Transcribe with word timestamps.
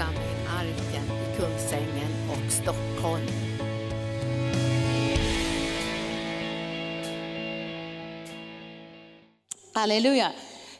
församling 0.00 0.46
Arken 0.48 1.04
i 1.04 1.36
Kungsängen 1.36 2.30
och 2.30 2.52
Stockholm. 2.52 3.26
Halleluja. 9.74 10.32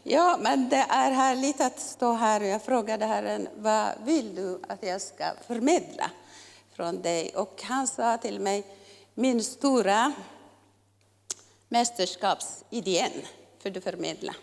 Ja, 0.02 0.38
men 0.40 0.68
det 0.68 0.86
är 0.88 1.10
härligt 1.10 1.60
att 1.60 1.80
stå 1.80 2.12
här 2.12 2.40
och 2.40 2.46
jag 2.46 2.62
frågade 2.62 3.06
Herren, 3.06 3.48
vad 3.56 3.88
vill 4.04 4.34
du 4.34 4.60
att 4.68 4.82
jag 4.82 5.00
ska 5.00 5.24
förmedla 5.46 6.10
från 6.72 7.02
dig? 7.02 7.30
Och 7.34 7.62
han 7.62 7.86
sa 7.86 8.18
till 8.18 8.40
mig, 8.40 8.66
min 9.14 9.44
stora 9.44 10.12
mästerskapsidén 11.68 13.12
för 13.58 13.70
du 13.70 13.80
förmedla. 13.80 14.34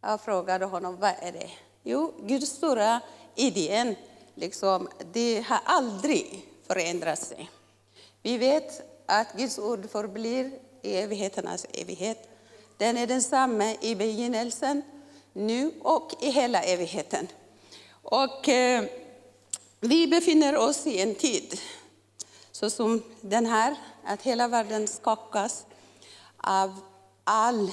Jag 0.00 0.20
frågade 0.20 0.64
honom, 0.64 0.96
vad 0.96 1.14
är 1.20 1.32
det? 1.32 1.50
Jo, 1.82 2.14
Guds 2.22 2.50
stora 2.50 3.00
idén, 3.34 3.96
liksom, 4.34 4.88
det 5.12 5.44
har 5.46 5.60
aldrig 5.64 6.46
förändrat 6.66 7.18
sig. 7.18 7.50
Vi 8.22 8.38
vet 8.38 8.82
att 9.06 9.36
Guds 9.36 9.58
ord 9.58 9.90
förblir 9.90 10.52
i 10.82 10.96
evigheternas 10.96 11.66
evighet. 11.72 12.28
Den 12.76 12.96
är 12.96 13.06
densamma 13.06 13.74
i 13.80 13.94
begynnelsen, 13.94 14.82
nu 15.32 15.72
och 15.82 16.12
i 16.20 16.30
hela 16.30 16.62
evigheten. 16.62 17.28
Och 18.02 18.48
eh, 18.48 18.84
vi 19.80 20.06
befinner 20.06 20.56
oss 20.56 20.86
i 20.86 21.00
en 21.00 21.14
tid 21.14 21.60
så 22.52 22.70
som 22.70 23.02
den 23.20 23.46
här, 23.46 23.76
att 24.04 24.22
hela 24.22 24.48
världen 24.48 24.88
skakas 24.88 25.66
av 26.36 26.80
all 27.24 27.72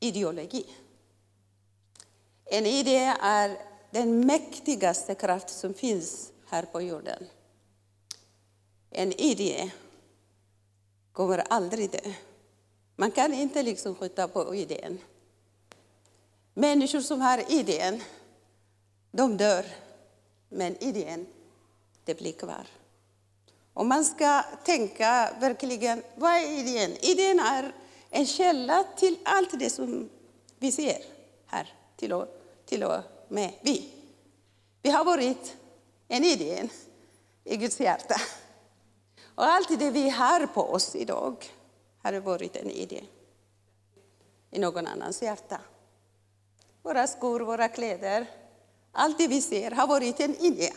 ideologi. 0.00 0.66
En 2.44 2.66
idé 2.66 3.14
är 3.22 3.69
den 3.90 4.26
mäktigaste 4.26 5.14
kraft 5.14 5.50
som 5.50 5.74
finns 5.74 6.32
här 6.46 6.62
på 6.62 6.80
jorden. 6.80 7.26
En 8.90 9.12
idé 9.12 9.70
kommer 11.12 11.38
aldrig 11.38 11.90
dö. 11.90 12.12
Man 12.96 13.10
kan 13.10 13.34
inte 13.34 13.62
liksom 13.62 13.94
skjuta 13.94 14.28
på 14.28 14.54
idén. 14.54 14.98
Människor 16.54 17.00
som 17.00 17.20
har 17.20 17.52
idén, 17.52 18.02
de 19.10 19.36
dör. 19.36 19.64
Men 20.48 20.82
idén, 20.82 21.26
det 22.04 22.14
blir 22.14 22.32
kvar. 22.32 22.66
Om 23.74 23.88
man 23.88 24.04
ska 24.04 24.42
tänka 24.64 25.36
verkligen, 25.40 26.02
vad 26.14 26.32
är 26.32 26.58
idén? 26.58 26.96
Idén 27.00 27.40
är 27.40 27.72
en 28.10 28.26
källa 28.26 28.84
till 28.96 29.18
allt 29.24 29.58
det 29.58 29.70
som 29.70 30.10
vi 30.58 30.72
ser 30.72 31.02
här, 31.46 31.74
till 31.96 32.12
och, 32.12 32.26
till 32.66 32.84
och 32.84 33.02
med 33.30 33.52
vi. 33.60 33.88
Vi 34.82 34.90
har 34.90 35.04
varit 35.04 35.56
en 36.08 36.24
idé 36.24 36.68
i 37.44 37.56
Guds 37.56 37.80
hjärta. 37.80 38.20
Och 39.34 39.44
allt 39.44 39.78
det 39.78 39.90
vi 39.90 40.10
har 40.10 40.46
på 40.46 40.62
oss 40.62 40.96
idag 40.96 41.44
har 42.02 42.12
varit 42.12 42.56
en 42.56 42.70
idé 42.70 43.04
i 44.50 44.58
någon 44.58 44.86
annans 44.86 45.22
hjärta. 45.22 45.60
Våra 46.82 47.06
skor, 47.06 47.40
våra 47.40 47.68
kläder, 47.68 48.26
allt 48.92 49.18
det 49.18 49.28
vi 49.28 49.42
ser 49.42 49.70
har 49.70 49.86
varit 49.86 50.20
en 50.20 50.36
idé. 50.36 50.72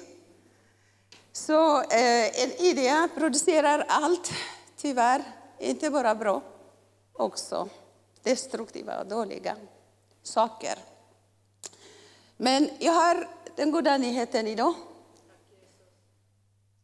Så 1.32 1.82
eh, 1.82 2.44
en 2.44 2.52
idé 2.52 3.08
producerar 3.16 3.86
allt, 3.90 4.32
tyvärr, 4.78 5.24
inte 5.60 5.90
bara 5.90 6.16
bra, 6.16 6.42
också 7.14 7.70
destruktiva 8.24 9.00
och 9.00 9.08
dåliga 9.08 9.58
saker. 10.24 10.93
Men 12.44 12.70
jag 12.80 12.94
har 12.94 13.28
den 13.56 13.72
goda 13.72 13.98
nyheten 13.98 14.48
idag. 14.48 14.74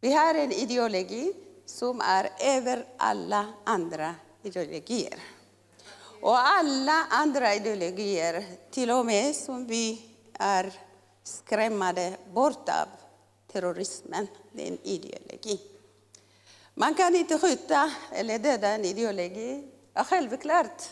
Vi 0.02 0.14
har 0.14 0.36
en 0.36 0.52
ideologi 0.52 1.34
som 1.66 2.02
är 2.02 2.30
över 2.40 2.86
alla 2.98 3.54
andra 3.64 4.16
ideologier. 4.44 5.20
Och 6.22 6.38
alla 6.38 7.06
andra 7.10 7.56
ideologier, 7.56 8.46
till 8.72 8.92
och 8.92 9.06
med 9.06 9.36
som 9.36 9.68
vi 9.68 10.02
är 10.34 10.74
skrämmade 11.24 12.18
bort 12.34 12.70
av, 12.70 12.88
terrorismen, 13.52 14.28
det 14.52 14.68
är 14.68 14.72
en 14.72 14.80
ideologi. 14.84 15.62
Man 16.74 16.94
kan 16.94 17.16
inte 17.16 17.40
skjuta 17.40 17.92
eller 18.12 18.40
döda 18.40 18.68
en 18.68 18.86
ideologi. 18.86 19.68
Ja, 19.94 20.04
självklart, 20.04 20.84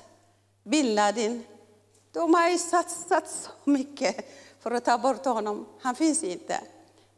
bin 0.64 0.96
Laden, 0.96 1.44
de 2.12 2.34
har 2.34 2.50
ju 2.50 2.58
satsat 2.58 3.30
så 3.30 3.50
mycket 3.70 4.26
för 4.60 4.72
att 4.72 4.86
ta 4.86 4.98
bort 4.98 5.26
honom. 5.26 5.66
Han 5.82 5.96
finns 5.96 6.24
inte. 6.24 6.62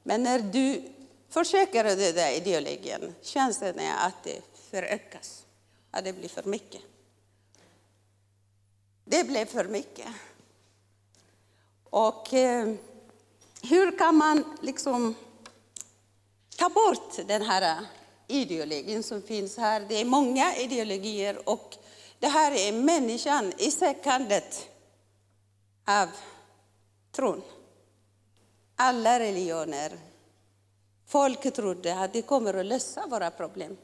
Men 0.04 0.24
när 0.24 0.40
du 0.40 0.84
försöker 1.30 1.84
döda 1.84 2.32
ideologin, 2.32 3.16
chansen 3.22 3.80
är 3.80 4.08
att 4.08 4.24
det 4.24 4.42
förökas, 4.72 5.46
att 5.92 6.04
det 6.04 6.14
blir 6.14 6.30
för 6.30 6.44
mycket. 6.44 6.82
Det 9.06 9.24
blev 9.24 9.46
för 9.46 9.66
mycket. 9.66 10.08
Och 11.90 12.34
eh, 12.34 12.74
hur 13.62 13.98
kan 13.98 14.16
man 14.16 14.58
liksom 14.62 15.16
ta 16.58 16.70
bort 16.70 17.28
den 17.28 17.42
här 17.42 17.86
ideologin 18.28 19.04
som 19.04 19.22
finns 19.22 19.58
här? 19.58 19.86
Det 19.90 20.02
är 20.02 20.06
många 20.06 20.56
ideologier 20.56 21.50
och 21.50 21.78
det 22.20 22.28
här 22.28 22.52
är 22.52 22.72
människan 22.72 23.54
i 23.58 23.72
sökandet 23.72 24.68
av 25.86 26.10
tron. 27.12 27.42
Alla 28.76 29.20
religioner. 29.20 29.92
Folk 31.08 31.54
trodde 31.54 32.00
att 32.00 32.14
det 32.14 32.22
kommer 32.22 32.54
att 32.54 32.66
lösa 32.66 33.08
våra 33.08 33.32
problem. 33.32 33.78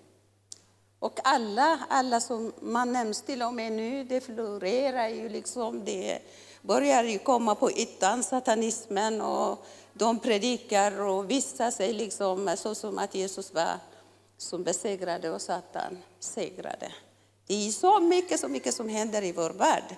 Och 0.99 1.19
alla, 1.23 1.79
alla 1.89 2.21
som 2.21 2.53
man 2.61 2.91
nämns 2.91 3.21
till 3.21 3.41
och 3.41 3.53
med 3.53 3.71
nu, 3.71 4.03
det 4.03 4.21
florerar 4.21 5.07
ju 5.07 5.29
liksom. 5.29 5.85
Det 5.85 6.19
börjar 6.61 7.03
ju 7.03 7.19
komma 7.19 7.55
på 7.55 7.71
ytan, 7.71 8.23
satanismen, 8.23 9.21
och 9.21 9.65
de 9.93 10.19
predikar 10.19 11.01
och 11.01 11.31
visar 11.31 11.71
sig 11.71 11.93
liksom 11.93 12.55
så 12.57 12.75
som 12.75 12.97
att 12.97 13.15
Jesus 13.15 13.53
var 13.53 13.79
som 14.37 14.63
besegrade 14.63 15.29
och 15.29 15.41
Satan 15.41 15.97
segrade. 16.19 16.91
Det 17.47 17.67
är 17.67 17.71
så 17.71 17.99
mycket, 17.99 18.39
så 18.39 18.47
mycket 18.47 18.73
som 18.73 18.89
händer 18.89 19.23
i 19.23 19.31
vår 19.31 19.49
värld. 19.49 19.95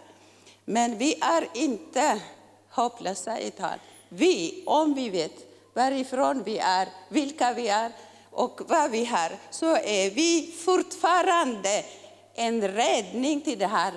Men 0.66 0.98
vi 0.98 1.16
är 1.22 1.48
inte 1.54 2.22
hopplösa 2.70 3.40
i 3.40 3.52
tal. 3.52 3.80
Vi, 4.10 4.64
om 4.66 4.94
vi 4.94 5.10
vet 5.10 5.34
varifrån 5.74 6.44
vi 6.44 6.58
är, 6.58 6.88
vilka 7.10 7.54
vi 7.54 7.68
är 7.68 7.92
och 8.32 8.62
vad 8.68 8.92
vi 8.92 9.06
har, 9.06 9.38
så 9.50 9.76
är 9.76 10.10
vi 10.10 10.56
fortfarande 10.66 11.86
en 12.34 12.68
räddning 12.68 13.42
till 13.42 13.60
det 13.60 13.68
här 13.68 13.94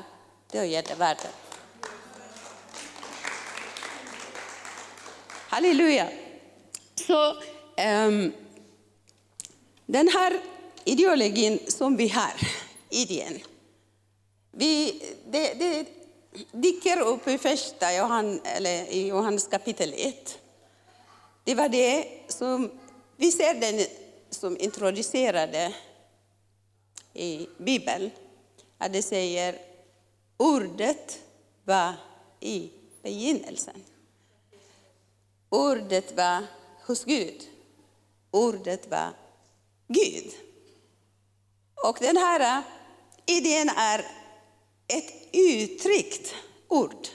döende 0.53 0.95
världen. 0.95 1.33
Halleluja! 5.49 6.09
Så 6.95 7.31
um, 7.31 8.33
den 9.87 10.09
här 10.09 10.41
ideologin 10.85 11.59
som 11.69 11.97
vi 11.97 12.09
har, 12.09 12.33
idén, 12.91 13.41
vi, 14.53 15.03
det, 15.31 15.55
det 15.55 16.00
dyker 16.53 17.01
upp 17.01 17.29
i 17.29 17.39
första 17.39 17.95
Johan, 17.95 18.41
eller 18.45 18.85
i 18.85 19.09
Johannes 19.09 19.47
kapitel 19.47 19.95
1. 19.97 20.39
Det 21.45 21.55
var 21.55 21.69
det 21.69 22.09
som, 22.29 22.71
vi 23.17 23.33
ser 23.33 23.55
den 23.55 23.87
som 24.31 24.57
introducerade 24.59 25.75
i 27.15 27.49
Bibeln, 27.59 28.11
att 28.79 28.93
det 28.93 29.03
säger 29.03 29.59
ordet 30.37 31.21
var 31.65 31.95
i 32.41 32.71
begynnelsen. 33.03 33.85
Ordet 35.49 36.17
var 36.17 36.47
hos 36.87 37.05
Gud. 37.05 37.43
Ordet 38.31 38.91
var 38.91 39.11
Gud. 39.89 40.33
Och 41.75 41.99
den 42.01 42.17
här 42.17 42.63
idén 43.27 43.69
är 43.69 44.07
ett 44.87 45.20
uttryckt 45.33 46.35
ord. 46.69 47.09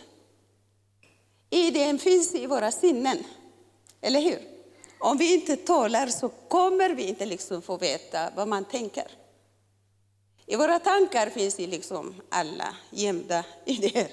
Idén 1.50 2.00
finns 2.00 2.36
i 2.36 2.46
våra 2.46 2.72
sinnen, 2.72 3.18
eller 4.02 4.22
hur? 4.22 4.40
Om 5.00 5.18
vi 5.18 5.34
inte 5.34 5.56
talar 5.56 6.08
så 6.08 6.30
kommer 6.30 6.90
vi 6.90 7.04
inte 7.04 7.26
liksom 7.26 7.62
få 7.62 7.78
veta 7.78 8.30
vad 8.36 8.48
man 8.48 8.66
tänker. 8.66 9.08
I 10.46 10.56
våra 10.56 10.80
tankar 10.80 11.30
finns 11.30 11.56
det 11.56 11.68
liksom 11.68 12.16
alla 12.30 12.76
gömda 12.92 13.46
idéer. 13.66 14.08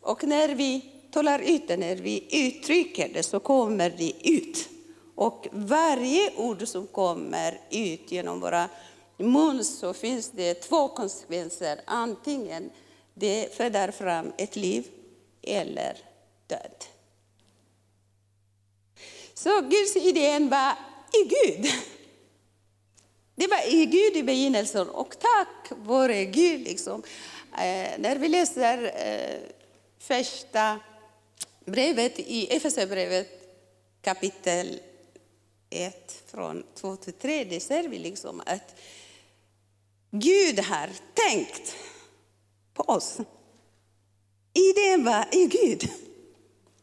Och 0.00 0.24
när 0.24 0.48
vi 0.48 0.92
talar 1.10 1.38
ut 1.38 1.68
det, 1.68 1.76
när 1.76 1.96
vi 1.96 2.46
uttrycker 2.46 3.08
det, 3.08 3.22
så 3.22 3.40
kommer 3.40 3.90
det 3.90 4.28
ut. 4.28 4.68
Och 5.14 5.46
varje 5.52 6.36
ord 6.36 6.68
som 6.68 6.86
kommer 6.86 7.60
ut 7.70 8.12
genom 8.12 8.40
våra 8.40 8.68
mun 9.16 9.64
så 9.64 9.92
finns 9.92 10.30
det 10.30 10.54
två 10.54 10.88
konsekvenser. 10.88 11.80
Antingen 11.84 12.70
det 13.18 13.56
föder 13.56 13.90
fram 13.90 14.32
ett 14.38 14.56
liv 14.56 14.88
eller 15.42 15.96
död. 16.46 16.84
Så 19.34 19.60
Guds 19.60 19.96
idén 19.96 20.48
var 20.48 20.72
i 21.12 21.28
Gud. 21.28 21.66
Det 23.34 23.46
var 23.46 23.74
i 23.74 23.86
Gud 23.86 24.16
i 24.16 24.22
begynnelsen 24.22 24.88
och 24.88 25.18
tack 25.18 25.78
vare 25.78 26.24
Gud. 26.24 26.60
Liksom. 26.60 27.02
Eh, 27.52 27.90
när 27.98 28.16
vi 28.16 28.28
läser 28.28 28.92
eh, 29.06 29.40
första 29.98 30.80
brevet 31.64 32.18
i 32.18 32.56
Efesierbrevet 32.56 33.28
kapitel 34.02 34.80
1 35.70 36.22
från 36.26 36.64
2 36.74 36.96
till 36.96 37.12
3, 37.12 37.44
det 37.44 37.60
ser 37.60 37.88
vi 37.88 37.98
liksom 37.98 38.42
att 38.46 38.74
Gud 40.10 40.58
har 40.58 40.90
tänkt 41.14 41.76
på 42.76 42.82
oss. 42.82 43.18
Idén 44.52 45.04
var 45.04 45.26
i 45.32 45.46
Gud 45.46 45.90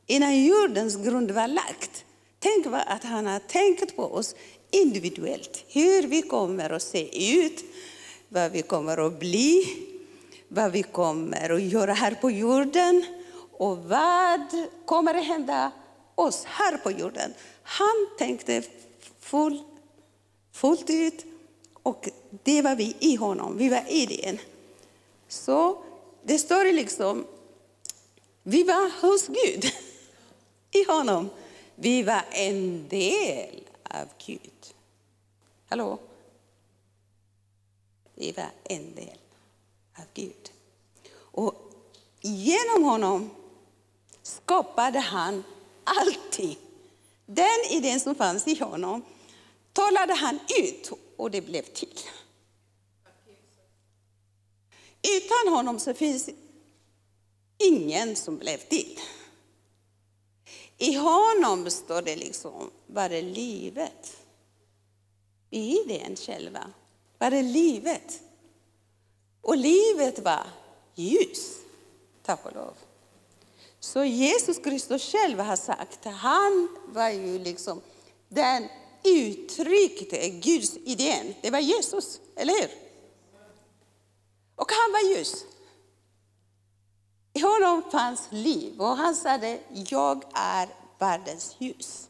innan 0.08 0.46
jordens 0.46 0.96
grund 0.96 1.32
var 1.32 1.48
lagt. 1.48 2.06
Tänk 2.40 2.66
vad 2.66 2.82
att 2.88 3.04
han 3.04 3.26
har 3.26 3.40
tänkt 3.40 3.96
på 3.96 4.04
oss 4.04 4.36
individuellt. 4.72 5.66
Hur 5.68 6.08
vi 6.08 6.22
kommer 6.22 6.70
att 6.70 6.82
se 6.82 7.34
ut, 7.36 7.64
vad 8.30 8.52
vi 8.52 8.62
kommer 8.62 9.08
att 9.08 9.20
bli, 9.20 9.66
vad 10.48 10.72
vi 10.72 10.84
kommer 10.84 11.50
att 11.50 11.62
göra 11.62 11.94
här 11.94 12.16
på 12.22 12.32
jorden 12.32 13.06
och 13.58 13.78
vad 13.78 14.68
kommer 14.86 15.16
att 15.16 15.26
hända 15.26 15.72
oss 16.16 16.46
här 16.46 16.78
på 16.78 16.92
jorden. 16.92 17.34
Han 17.64 18.08
tänkte 18.18 18.64
full, 19.20 19.64
fullt 20.52 20.90
ut 20.90 21.26
och 21.84 22.10
det 22.44 22.62
var 22.62 22.76
vi 22.76 22.96
i 23.00 23.16
honom, 23.16 23.58
vi 23.58 23.70
var 23.70 23.84
i 23.90 24.06
det. 24.06 24.38
Så 25.34 25.84
det 26.24 26.40
står 26.40 26.74
liksom, 26.74 27.28
vi 28.44 28.64
var 28.64 29.02
hos 29.02 29.28
Gud, 29.28 29.66
i 30.72 30.84
honom. 30.88 31.30
Vi 31.76 32.04
var 32.04 32.26
en 32.32 32.88
del 32.88 33.64
av 33.84 34.08
Gud. 34.26 34.74
Hallå? 35.70 36.00
Vi 38.16 38.32
var 38.32 38.52
en 38.64 38.96
del 38.96 39.18
av 39.98 40.06
Gud. 40.14 40.52
Och 41.16 41.56
genom 42.22 42.84
honom 42.84 43.30
skapade 44.22 45.00
han 45.00 45.44
allting. 45.84 46.58
Den 47.26 47.60
idén 47.70 48.00
som 48.00 48.16
fanns 48.16 48.48
i 48.48 48.60
honom 48.60 49.06
talade 49.74 50.14
han 50.14 50.40
ut 50.60 50.92
och 51.18 51.32
det 51.32 51.42
blev 51.42 51.62
till. 51.62 52.00
Utan 55.04 55.54
honom 55.54 55.80
så 55.80 55.94
finns 55.94 56.30
ingen 57.58 58.16
som 58.16 58.38
blev 58.38 58.58
till. 58.58 59.00
I 60.78 60.94
honom 60.94 61.72
står 61.72 62.02
det 62.02 62.16
liksom, 62.16 62.72
var 62.88 63.10
det 63.10 63.22
livet. 63.22 64.18
I 65.50 65.78
den 65.88 66.16
själva 66.16 66.72
var 67.18 67.32
det 67.32 67.42
livet. 67.42 68.22
Och 69.42 69.58
livet 69.58 70.20
var 70.20 70.48
ljus, 70.96 71.58
tack 72.24 72.46
och 72.46 72.56
lov. 72.56 72.74
Så 73.80 74.04
Jesus 74.04 74.58
Kristus 74.58 75.12
själv 75.12 75.40
har 75.40 75.56
sagt, 75.56 76.06
han 76.06 76.78
var 76.88 77.10
ju 77.10 77.40
liksom 77.40 77.82
den 78.30 78.68
uttryckte 79.04 80.30
Guds 80.30 80.78
idén. 80.78 81.34
Det 81.42 81.50
var 81.50 81.60
Jesus, 81.60 82.20
eller 82.36 82.54
hur? 82.54 82.83
Och 84.56 84.72
han 84.72 84.92
var 84.92 85.16
ljus. 85.16 85.46
I 87.34 87.42
honom 87.42 87.84
fanns 87.92 88.28
liv 88.30 88.82
och 88.82 88.98
han 88.98 89.16
sa 89.16 89.40
jag 89.72 90.24
är 90.34 90.70
världens 91.00 91.56
ljus. 91.60 92.08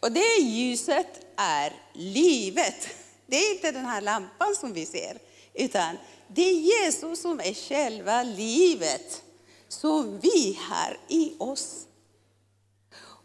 Och 0.00 0.12
det 0.12 0.40
ljuset 0.40 1.26
är 1.36 1.82
livet. 1.92 2.88
Det 3.26 3.36
är 3.36 3.54
inte 3.54 3.70
den 3.70 3.84
här 3.84 4.00
lampan 4.00 4.54
som 4.54 4.72
vi 4.72 4.86
ser, 4.86 5.18
utan 5.54 5.96
det 6.28 6.42
är 6.42 6.54
Jesus 6.54 7.22
som 7.22 7.40
är 7.40 7.54
själva 7.54 8.22
livet 8.22 9.22
som 9.68 10.18
vi 10.18 10.58
har 10.60 10.98
i 11.08 11.36
oss. 11.38 11.86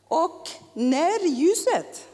Och 0.07 0.49
när 0.73 1.27
ljuset 1.27 2.07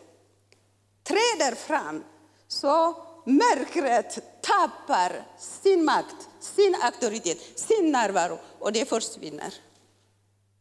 träder 1.04 1.56
fram 1.56 2.04
så 2.48 3.06
mörkret 3.26 4.42
tappar 4.42 5.26
sin 5.40 5.86
makt, 5.86 6.30
sin 6.40 6.76
auktoritet, 6.82 7.60
sin 7.60 7.92
närvaro 7.92 8.40
och 8.60 8.72
det 8.72 8.90
försvinner. 8.90 9.54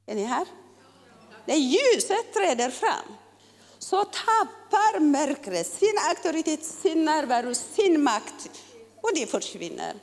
Är 0.06 0.14
ni 0.14 0.25
här? 0.25 0.46
När 1.44 1.55
ljuset 1.55 2.32
träder 2.34 2.70
fram 2.70 3.16
så 3.78 4.05
tappar 4.05 5.00
mörkret 5.00 5.66
sin 5.66 5.94
auktoritet, 6.08 6.64
sin 6.64 7.05
närvaro, 7.05 7.55
sin 7.55 8.02
makt 8.02 8.50
och 9.02 9.11
det 9.14 9.26
försvinner. 9.26 9.94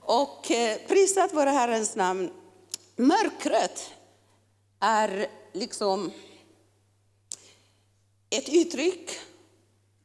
Och 0.00 0.50
eh, 0.50 0.78
prisat 0.88 1.32
vare 1.32 1.50
Herrens 1.50 1.96
namn. 1.96 2.30
Mörkret 2.96 3.90
är 4.80 5.26
liksom 5.52 6.12
ett 8.30 8.48
uttryck, 8.48 9.18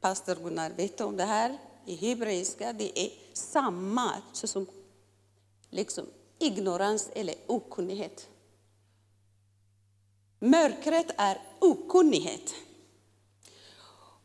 pastor 0.06 0.36
Gunnar 0.36 0.70
vet 0.70 1.02
om 1.02 1.18
det 1.18 1.24
här, 1.24 1.58
i 1.86 1.96
hebreiska, 1.96 2.74
det 2.74 3.00
är 3.00 3.10
samma 3.34 4.12
som 4.34 4.68
liksom 5.70 6.06
ignorans 6.40 7.10
eller 7.16 7.36
okunnighet. 7.48 8.30
Mörkret 10.40 11.12
är 11.18 11.42
okunnighet. 11.60 12.54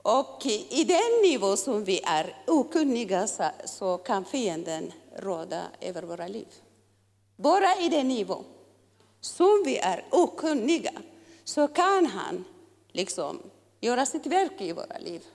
Och 0.03 0.47
i 0.71 0.85
den 0.85 1.23
nivå 1.31 1.57
som 1.57 1.85
vi 1.85 2.01
är 2.05 2.45
okunniga 2.47 3.29
så 3.65 3.99
kan 3.99 4.25
fienden 4.25 4.93
råda 5.17 5.63
över 5.81 6.03
våra 6.03 6.29
liv. 6.29 6.49
Bara 7.37 7.77
i 7.77 7.89
den 7.89 8.09
nivå 8.09 8.45
som 9.21 9.63
vi 9.65 9.79
är 9.79 10.05
okunniga 10.11 11.03
så 11.45 11.69
kan 11.69 12.07
han 12.07 12.45
liksom 12.89 13.39
göra 13.81 14.07
sitt 14.07 14.27
verk 14.27 14.61
i 14.61 14.73
våra 14.73 14.99
liv. 14.99 15.27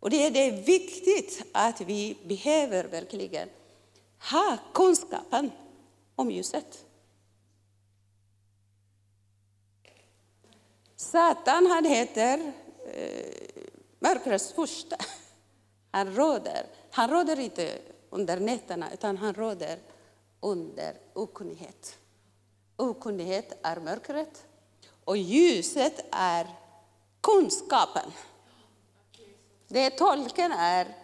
Och 0.00 0.10
det 0.10 0.26
är 0.26 0.30
det 0.30 0.50
viktigt 0.50 1.42
att 1.52 1.80
vi 1.80 2.16
behöver 2.24 2.84
verkligen 2.84 3.48
ha 4.30 4.58
kunskapen 4.74 5.50
om 6.16 6.30
ljuset. 6.30 6.84
Satan 10.96 11.66
han 11.66 11.84
heter 11.84 12.52
eh, 12.86 13.62
mörkrets 13.98 14.52
första. 14.52 14.96
Han 15.90 16.14
råder. 16.14 16.66
Han 16.90 17.10
råder 17.10 17.40
inte 17.40 17.78
under 18.10 18.40
nätterna, 18.40 18.92
utan 18.92 19.16
han 19.16 19.34
råder 19.34 19.78
under 20.40 20.96
okunnighet. 21.12 21.98
Okunnighet 22.76 23.58
är 23.62 23.80
mörkret 23.80 24.44
och 25.04 25.16
ljuset 25.16 26.04
är 26.10 26.46
kunskapen. 27.20 28.10
Det 29.68 29.90
tolken 29.90 30.52
är, 30.52 30.94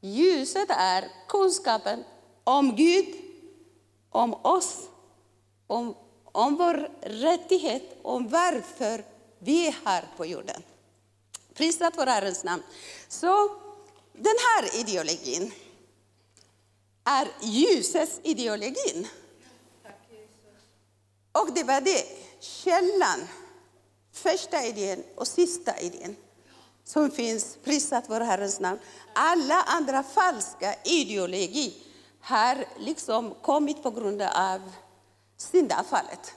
ljuset 0.00 0.70
är 0.70 1.10
kunskapen 1.28 2.04
om 2.44 2.76
Gud, 2.76 3.14
om 4.10 4.34
oss, 4.34 4.78
om, 5.66 5.94
om 6.24 6.56
vår 6.56 6.90
rättighet, 7.00 7.98
om 8.02 8.28
varför 8.28 9.04
vi 9.38 9.66
är 9.66 9.76
här 9.84 10.08
på 10.16 10.26
jorden. 10.26 10.62
Prisat 11.54 11.94
vår 11.96 12.06
Herrens 12.06 12.44
namn. 12.44 12.62
Så 13.08 13.48
den 14.12 14.36
här 14.40 14.80
ideologin 14.80 15.52
är 17.04 17.28
ljusets 17.40 18.20
ideologin. 18.22 19.08
Och 21.32 21.52
det 21.54 21.64
var 21.64 21.80
det, 21.80 22.04
källan, 22.40 23.28
första 24.12 24.64
idén 24.64 25.04
och 25.14 25.28
sista 25.28 25.80
idén 25.80 26.16
som 26.86 27.10
finns, 27.10 27.58
prisat 27.64 28.04
vår 28.08 28.20
Herrens 28.20 28.60
namn. 28.60 28.78
Alla 29.12 29.62
andra 29.62 30.02
falska 30.02 30.74
ideologi 30.84 31.74
har 32.20 32.64
liksom 32.78 33.34
kommit 33.42 33.82
på 33.82 33.90
grund 33.90 34.22
av 34.22 34.60
syndafallet. 35.36 36.34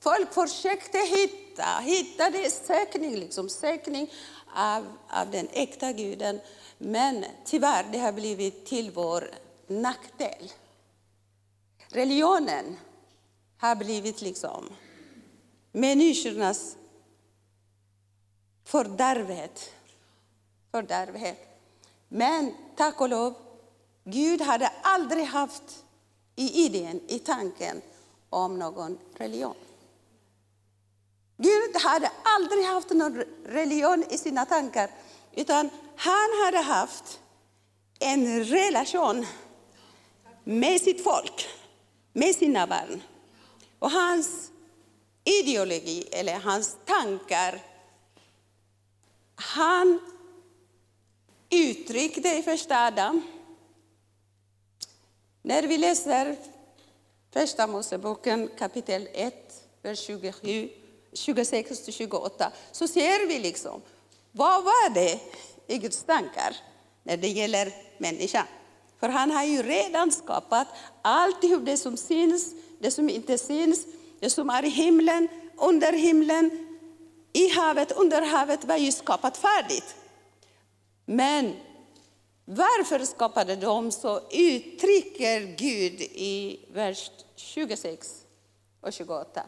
Folk 0.00 0.34
försökte 0.34 0.98
hitta, 0.98 1.80
hittade 1.82 2.50
sökning, 2.50 3.16
liksom, 3.16 3.48
sökning 3.48 4.12
av, 4.54 4.86
av 5.10 5.30
den 5.30 5.48
äkta 5.52 5.92
guden. 5.92 6.40
Men 6.78 7.24
tyvärr, 7.44 7.86
det 7.92 7.98
har 7.98 8.12
blivit 8.12 8.66
till 8.66 8.90
vår 8.90 9.30
nackdel. 9.66 10.52
Religionen 11.88 12.76
har 13.58 13.76
blivit 13.76 14.20
liksom 14.20 14.68
människornas 15.72 16.76
fördärvhet. 18.68 19.72
fördärvet. 20.72 21.38
Men 22.08 22.54
tack 22.76 23.00
och 23.00 23.08
lov, 23.08 23.34
Gud 24.04 24.40
hade 24.40 24.72
aldrig 24.82 25.24
haft 25.24 25.84
i 26.36 26.64
idén, 26.66 27.00
i 27.08 27.18
tanken 27.18 27.82
om 28.30 28.58
någon 28.58 28.98
religion. 29.14 29.54
Gud 31.36 31.76
hade 31.76 32.10
aldrig 32.22 32.64
haft 32.64 32.90
någon 32.90 33.24
religion 33.46 34.04
i 34.10 34.18
sina 34.18 34.46
tankar, 34.46 34.90
utan 35.32 35.70
han 35.96 36.28
hade 36.44 36.58
haft 36.58 37.20
en 37.98 38.44
relation 38.44 39.26
med 40.44 40.80
sitt 40.80 41.04
folk, 41.04 41.48
med 42.12 42.34
sina 42.34 42.66
barn. 42.66 43.02
Och 43.78 43.90
hans 43.90 44.50
ideologi, 45.24 46.08
eller 46.12 46.34
hans 46.40 46.76
tankar, 46.84 47.67
han 49.38 50.00
uttryckte 51.50 52.28
i 52.28 52.42
första 52.42 52.86
Adam. 52.86 53.22
När 55.42 55.62
vi 55.62 55.78
läser 55.78 56.36
Första 57.32 57.66
Moseboken 57.66 58.50
kapitel 58.58 59.08
1, 59.12 59.34
vers 59.82 60.08
26-28 60.08 62.50
så 62.72 62.88
ser 62.88 63.26
vi 63.26 63.38
liksom 63.38 63.82
vad 64.32 64.64
var 64.64 64.90
det 64.90 65.20
i 65.66 65.78
Guds 65.78 66.02
tankar 66.02 66.56
när 67.02 67.16
det 67.16 67.28
gäller 67.28 67.72
människan. 67.98 68.46
För 69.00 69.08
han 69.08 69.30
har 69.30 69.44
ju 69.44 69.62
redan 69.62 70.12
skapat 70.12 70.68
allt 71.02 71.42
det 71.60 71.76
som 71.76 71.96
syns, 71.96 72.54
det 72.78 72.90
som 72.90 73.10
inte 73.10 73.38
syns, 73.38 73.86
det 74.20 74.30
som 74.30 74.50
är 74.50 74.64
i 74.64 74.68
himlen, 74.68 75.28
under 75.56 75.92
himlen, 75.92 76.67
i 77.32 77.48
havet, 77.48 77.92
under 77.92 78.22
havet 78.22 78.64
var 78.64 78.76
ju 78.76 78.92
skapat 78.92 79.36
färdigt. 79.36 79.96
Men 81.04 81.56
varför 82.44 83.04
skapade 83.04 83.56
de 83.56 83.92
så 83.92 84.20
uttrycker 84.30 85.40
Gud 85.40 86.00
i 86.00 86.60
vers 86.72 87.10
26 87.36 88.24
och 88.80 88.92
28. 88.92 89.42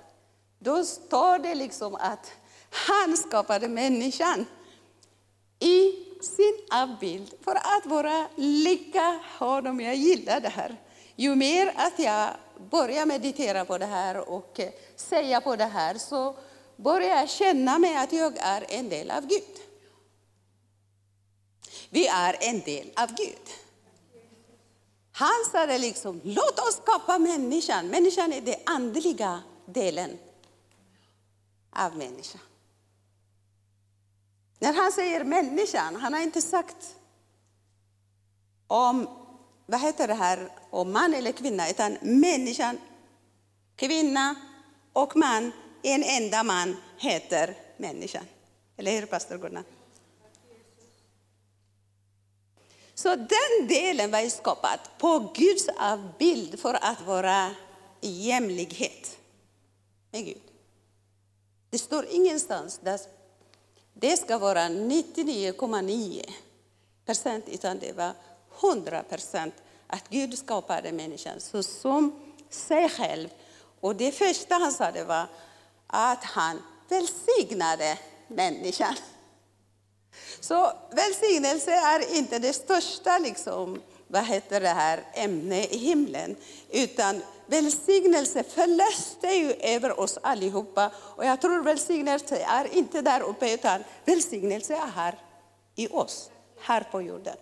Då 0.58 0.84
står 0.84 1.38
det 1.38 1.54
liksom 1.54 1.94
att 1.94 2.32
han 2.70 3.16
skapade 3.16 3.68
människan 3.68 4.46
i 5.58 5.92
sin 6.22 6.58
avbild 6.70 7.34
för 7.44 7.54
att 7.54 7.86
vara 7.86 8.26
lika 8.36 9.20
honom. 9.38 9.80
Jag 9.80 9.94
gillar 9.94 10.40
det 10.40 10.48
här. 10.48 10.76
Ju 11.16 11.34
mer 11.34 11.72
att 11.76 11.98
jag 11.98 12.30
börjar 12.70 13.06
meditera 13.06 13.64
på 13.64 13.78
det 13.78 13.86
här 13.86 14.30
och 14.30 14.60
eh, 14.60 14.70
säga 14.96 15.40
på 15.40 15.56
det 15.56 15.64
här 15.64 15.94
så 15.94 16.36
börjar 16.82 17.16
jag 17.16 17.30
känna 17.30 17.78
mig 17.78 17.96
att 17.96 18.12
jag 18.12 18.36
är 18.38 18.66
en 18.68 18.88
del 18.88 19.10
av 19.10 19.26
Gud. 19.26 19.60
Vi 21.90 22.06
är 22.06 22.36
en 22.40 22.60
del 22.60 22.90
av 22.96 23.14
Gud. 23.14 23.50
Han 25.12 25.44
sa 25.52 25.66
det 25.66 25.78
liksom, 25.78 26.20
låt 26.24 26.58
oss 26.58 26.80
skapa 26.82 27.18
människan. 27.18 27.88
Människan 27.88 28.32
är 28.32 28.40
den 28.40 28.54
andliga 28.66 29.42
delen 29.66 30.18
av 31.70 31.96
människan. 31.96 32.40
När 34.58 34.72
han 34.72 34.92
säger 34.92 35.24
människan, 35.24 35.96
han 35.96 36.14
har 36.14 36.20
inte 36.20 36.42
sagt 36.42 36.96
om, 38.66 39.08
vad 39.66 39.80
heter 39.80 40.08
det 40.08 40.14
här, 40.14 40.52
om 40.70 40.92
man 40.92 41.14
eller 41.14 41.32
kvinna, 41.32 41.70
utan 41.70 41.98
människan, 42.00 42.78
kvinna 43.76 44.34
och 44.92 45.16
man, 45.16 45.52
en 45.82 46.02
enda 46.02 46.42
man 46.42 46.76
heter 46.98 47.54
människan. 47.76 48.24
Eller 48.76 48.92
hur, 48.92 49.06
pastor 49.06 49.38
Gunnar? 49.38 49.64
Så 52.94 53.16
den 53.16 53.68
delen 53.68 54.10
var 54.10 54.28
skapad 54.28 54.78
på 54.98 55.18
Guds 55.34 55.68
avbild 55.78 56.60
för 56.60 56.74
att 56.74 57.06
vara 57.06 57.54
i 58.00 58.10
jämlikhet 58.10 59.18
med 60.10 60.24
Gud. 60.24 60.42
Det 61.70 61.78
står 61.78 62.06
ingenstans 62.10 62.80
att 62.84 63.08
det 63.94 64.16
ska 64.16 64.38
vara 64.38 64.60
99,9 64.60 66.30
procent, 67.06 67.44
utan 67.48 67.78
det 67.78 67.92
var 67.92 68.12
100 68.60 69.02
procent 69.02 69.54
att 69.86 70.08
Gud 70.08 70.38
skapade 70.38 70.92
människan 70.92 71.40
så 71.40 71.62
som 71.62 72.34
sig 72.50 72.88
själv. 72.88 73.28
Och 73.80 73.96
det 73.96 74.12
första 74.12 74.54
han 74.54 74.72
sa 74.72 74.90
det 74.90 75.04
var 75.04 75.26
att 75.92 76.24
han 76.24 76.62
välsignade 76.88 77.98
människan. 78.28 78.94
Så 80.40 80.72
välsignelse 80.92 81.72
är 81.72 82.16
inte 82.16 82.38
det 82.38 82.52
största 82.52 83.18
liksom, 83.18 83.82
vad 84.06 84.24
heter 84.24 84.60
det 84.60 84.68
här, 84.68 85.04
ämne 85.14 85.64
i 85.64 85.78
himlen, 85.78 86.36
utan 86.70 87.22
välsignelse 87.46 88.42
förlöste 88.42 89.26
ju 89.26 89.52
över 89.52 90.00
oss 90.00 90.18
allihopa. 90.22 90.90
Och 90.96 91.24
jag 91.24 91.40
tror 91.40 91.62
välsignelse 91.62 92.36
är 92.36 92.74
inte 92.76 93.00
där 93.00 93.22
uppe, 93.22 93.54
utan 93.54 93.84
välsignelse 94.04 94.74
är 94.74 94.86
här 94.86 95.18
i 95.74 95.88
oss, 95.88 96.30
här 96.60 96.88
på 96.90 97.02
jorden. 97.02 97.36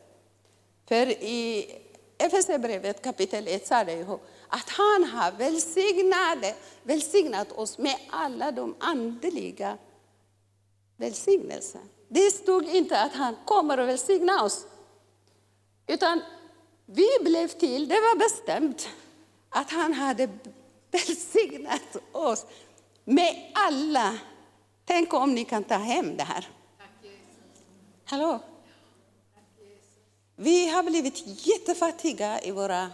För 0.88 1.06
i 1.10 1.70
Efesierbrevet 2.18 3.02
kapitel 3.02 3.48
1 3.48 3.66
sa 3.66 3.84
det 3.84 3.92
ju 3.92 4.18
att 4.48 4.70
han 4.70 5.04
har 5.04 5.32
välsignat, 5.32 6.56
välsignat 6.82 7.52
oss 7.52 7.78
med 7.78 7.96
alla 8.10 8.52
de 8.52 8.74
andliga 8.80 9.78
välsignelser. 10.96 11.80
Det 12.08 12.30
stod 12.30 12.64
inte 12.68 13.00
att 13.00 13.12
han 13.12 13.36
kommer 13.44 13.78
att 13.78 13.88
välsigna 13.88 14.42
oss. 14.44 14.66
Utan 15.86 16.20
vi 16.86 17.08
blev 17.20 17.48
till, 17.48 17.88
det 17.88 17.94
var 17.94 18.18
bestämt, 18.18 18.88
att 19.48 19.70
han 19.70 19.92
hade 19.92 20.28
välsignat 20.90 21.96
oss 22.12 22.46
med 23.04 23.52
alla. 23.54 24.18
Tänk 24.84 25.14
om 25.14 25.34
ni 25.34 25.44
kan 25.44 25.64
ta 25.64 25.74
hem 25.74 26.16
det 26.16 26.24
här. 26.24 26.48
Hallå? 28.04 28.40
Vi 30.36 30.68
har 30.68 30.82
blivit 30.82 31.46
jättefattiga 31.46 32.40
i 32.42 32.50
våra 32.50 32.90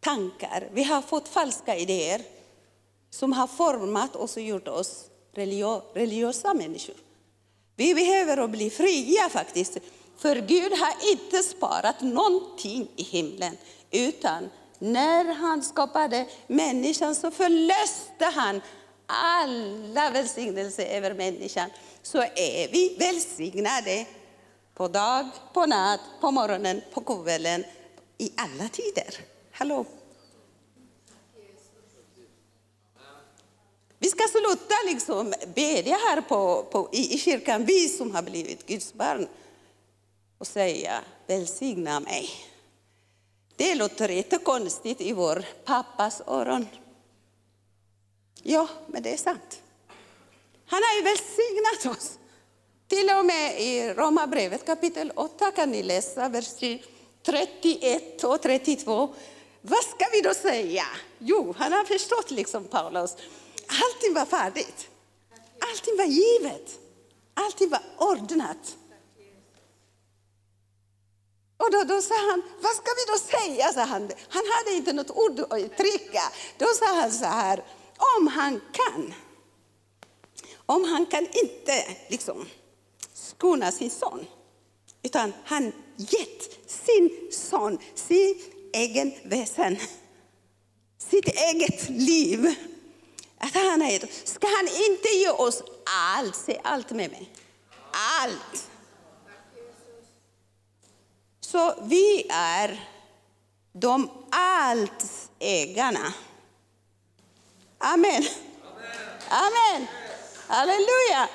tankar. 0.00 0.68
Vi 0.72 0.84
har 0.84 1.02
fått 1.02 1.28
falska 1.28 1.76
idéer 1.76 2.22
som 3.10 3.32
har 3.32 3.46
format 3.46 4.16
oss 4.16 4.36
och 4.36 4.42
gjort 4.42 4.68
oss 4.68 5.04
religiösa 5.94 6.54
människor. 6.54 6.94
Vi 7.76 7.94
behöver 7.94 8.48
bli 8.48 8.70
fria 8.70 9.28
faktiskt. 9.28 9.78
För 10.18 10.36
Gud 10.36 10.72
har 10.72 11.12
inte 11.12 11.42
sparat 11.42 12.00
någonting 12.00 12.88
i 12.96 13.02
himlen. 13.02 13.56
Utan 13.90 14.50
när 14.78 15.34
han 15.34 15.62
skapade 15.62 16.26
människan 16.46 17.14
så 17.14 17.30
förlöste 17.30 18.24
han 18.24 18.60
alla 19.06 20.10
välsignelser 20.10 20.86
över 20.86 21.14
människan. 21.14 21.70
Så 22.02 22.18
är 22.22 22.72
vi 22.72 22.96
välsignade 22.98 24.06
på 24.74 24.88
dag, 24.88 25.28
på 25.52 25.66
natt, 25.66 26.00
på 26.20 26.30
morgonen, 26.30 26.80
på 26.94 27.00
kvällen, 27.00 27.64
i 28.18 28.32
alla 28.36 28.68
tider. 28.68 29.37
Hallå? 29.58 29.84
Vi 33.98 34.08
ska 34.08 34.24
sluta 34.28 34.74
liksom 34.86 35.34
bedja 35.54 35.96
här 35.96 36.20
på, 36.20 36.66
på, 36.70 36.88
i, 36.92 37.14
i 37.14 37.18
kyrkan, 37.18 37.64
vi 37.64 37.88
som 37.88 38.14
har 38.14 38.22
blivit 38.22 38.66
Guds 38.66 38.94
barn, 38.94 39.28
och 40.38 40.46
säga 40.46 41.00
välsigna 41.26 42.00
mig. 42.00 42.30
Det 43.56 43.74
låter 43.74 44.08
jättekonstigt 44.08 45.00
i 45.00 45.12
vår 45.12 45.44
pappas 45.64 46.22
öron. 46.26 46.66
Ja, 48.42 48.68
men 48.86 49.02
det 49.02 49.12
är 49.12 49.16
sant. 49.16 49.62
Han 50.66 50.82
har 50.82 50.96
ju 50.96 51.02
välsignat 51.02 51.98
oss. 51.98 52.18
Till 52.88 53.10
och 53.18 53.24
med 53.24 53.60
i 53.60 53.94
Romarbrevet 53.94 54.66
kapitel 54.66 55.12
8 55.16 55.50
kan 55.50 55.70
ni 55.70 55.82
läsa 55.82 56.28
vers 56.28 56.54
31 57.22 58.24
och 58.24 58.42
32. 58.42 59.14
Vad 59.68 59.84
ska 59.84 60.06
vi 60.12 60.20
då 60.20 60.34
säga? 60.34 60.84
Jo, 61.18 61.54
han 61.58 61.72
har 61.72 61.84
förstått 61.84 62.30
liksom 62.30 62.64
Paulus 62.64 63.16
Allting 63.68 64.14
var 64.14 64.26
färdigt. 64.26 64.88
Allting 65.60 65.96
var 65.96 66.04
givet. 66.04 66.78
Allting 67.34 67.68
var 67.68 67.82
ordnat. 67.98 68.76
Och 71.56 71.70
då, 71.72 71.84
då 71.84 72.02
sa 72.02 72.14
han, 72.14 72.42
vad 72.60 72.72
ska 72.72 72.90
vi 72.96 73.12
då 73.12 73.18
säga? 73.18 73.72
Sa 73.72 73.80
han. 73.80 74.10
han 74.28 74.42
hade 74.52 74.76
inte 74.76 74.92
något 74.92 75.10
ord 75.10 75.40
att 75.40 75.60
uttrycka. 75.60 76.22
Då 76.58 76.66
sa 76.66 76.86
han 76.86 77.12
så 77.12 77.24
här, 77.24 77.64
om 78.16 78.26
han 78.26 78.60
kan, 78.72 79.14
om 80.66 80.84
han 80.84 81.06
kan 81.06 81.22
inte 81.22 81.96
liksom 82.08 82.46
skona 83.12 83.72
sin 83.72 83.90
son, 83.90 84.26
utan 85.02 85.32
han 85.44 85.72
gett 85.96 86.70
sin 86.70 87.28
son, 87.30 87.78
sin 87.94 88.42
egen 88.72 89.12
väsen, 89.24 89.78
sitt 91.10 91.28
eget 91.28 91.88
liv 91.88 92.54
att 93.38 93.54
han 93.54 93.80
har 93.80 93.90
gett 93.90 94.28
Ska 94.28 94.46
han 94.46 94.68
inte 94.90 95.08
ge 95.08 95.30
oss 95.30 95.62
allt? 96.16 96.36
Säg 96.36 96.60
allt 96.64 96.90
med 96.90 97.10
mig. 97.10 97.30
Allt. 98.22 98.68
Så 101.40 101.74
vi 101.82 102.26
är 102.30 102.80
de 103.72 104.10
allt 104.30 105.30
ägarna. 105.38 106.12
Amen. 107.78 108.24
Amen. 109.28 109.86
Halleluja! 110.46 111.28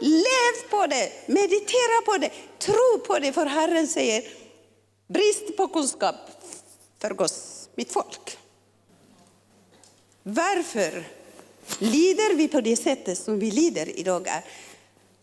Lev 0.00 0.70
på 0.70 0.86
det, 0.86 1.12
meditera 1.26 2.02
på 2.04 2.18
det, 2.18 2.32
tro 2.58 2.98
på 3.06 3.18
det, 3.18 3.32
för 3.32 3.46
Herren 3.46 3.88
säger 3.88 4.24
brist 5.08 5.56
på 5.56 5.68
kunskap 5.68 6.14
förgås 7.00 7.68
mitt 7.74 7.92
folk. 7.92 8.38
Varför 10.22 11.08
lider 11.78 12.34
vi 12.34 12.48
på 12.48 12.60
det 12.60 12.76
sättet 12.76 13.18
som 13.18 13.38
vi 13.38 13.50
lider 13.50 13.98
idag? 13.98 14.28
Är 14.28 14.44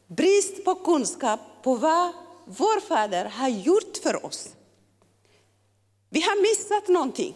brist 0.07 0.65
på 0.65 0.75
kunskap 0.75 1.39
på 1.63 1.75
vad 1.75 2.13
vår 2.45 2.79
fader 2.79 3.25
har 3.25 3.49
gjort 3.49 3.97
för 4.03 4.25
oss. 4.25 4.49
Vi 6.09 6.21
har 6.21 6.41
missat 6.41 6.87
någonting. 6.87 7.35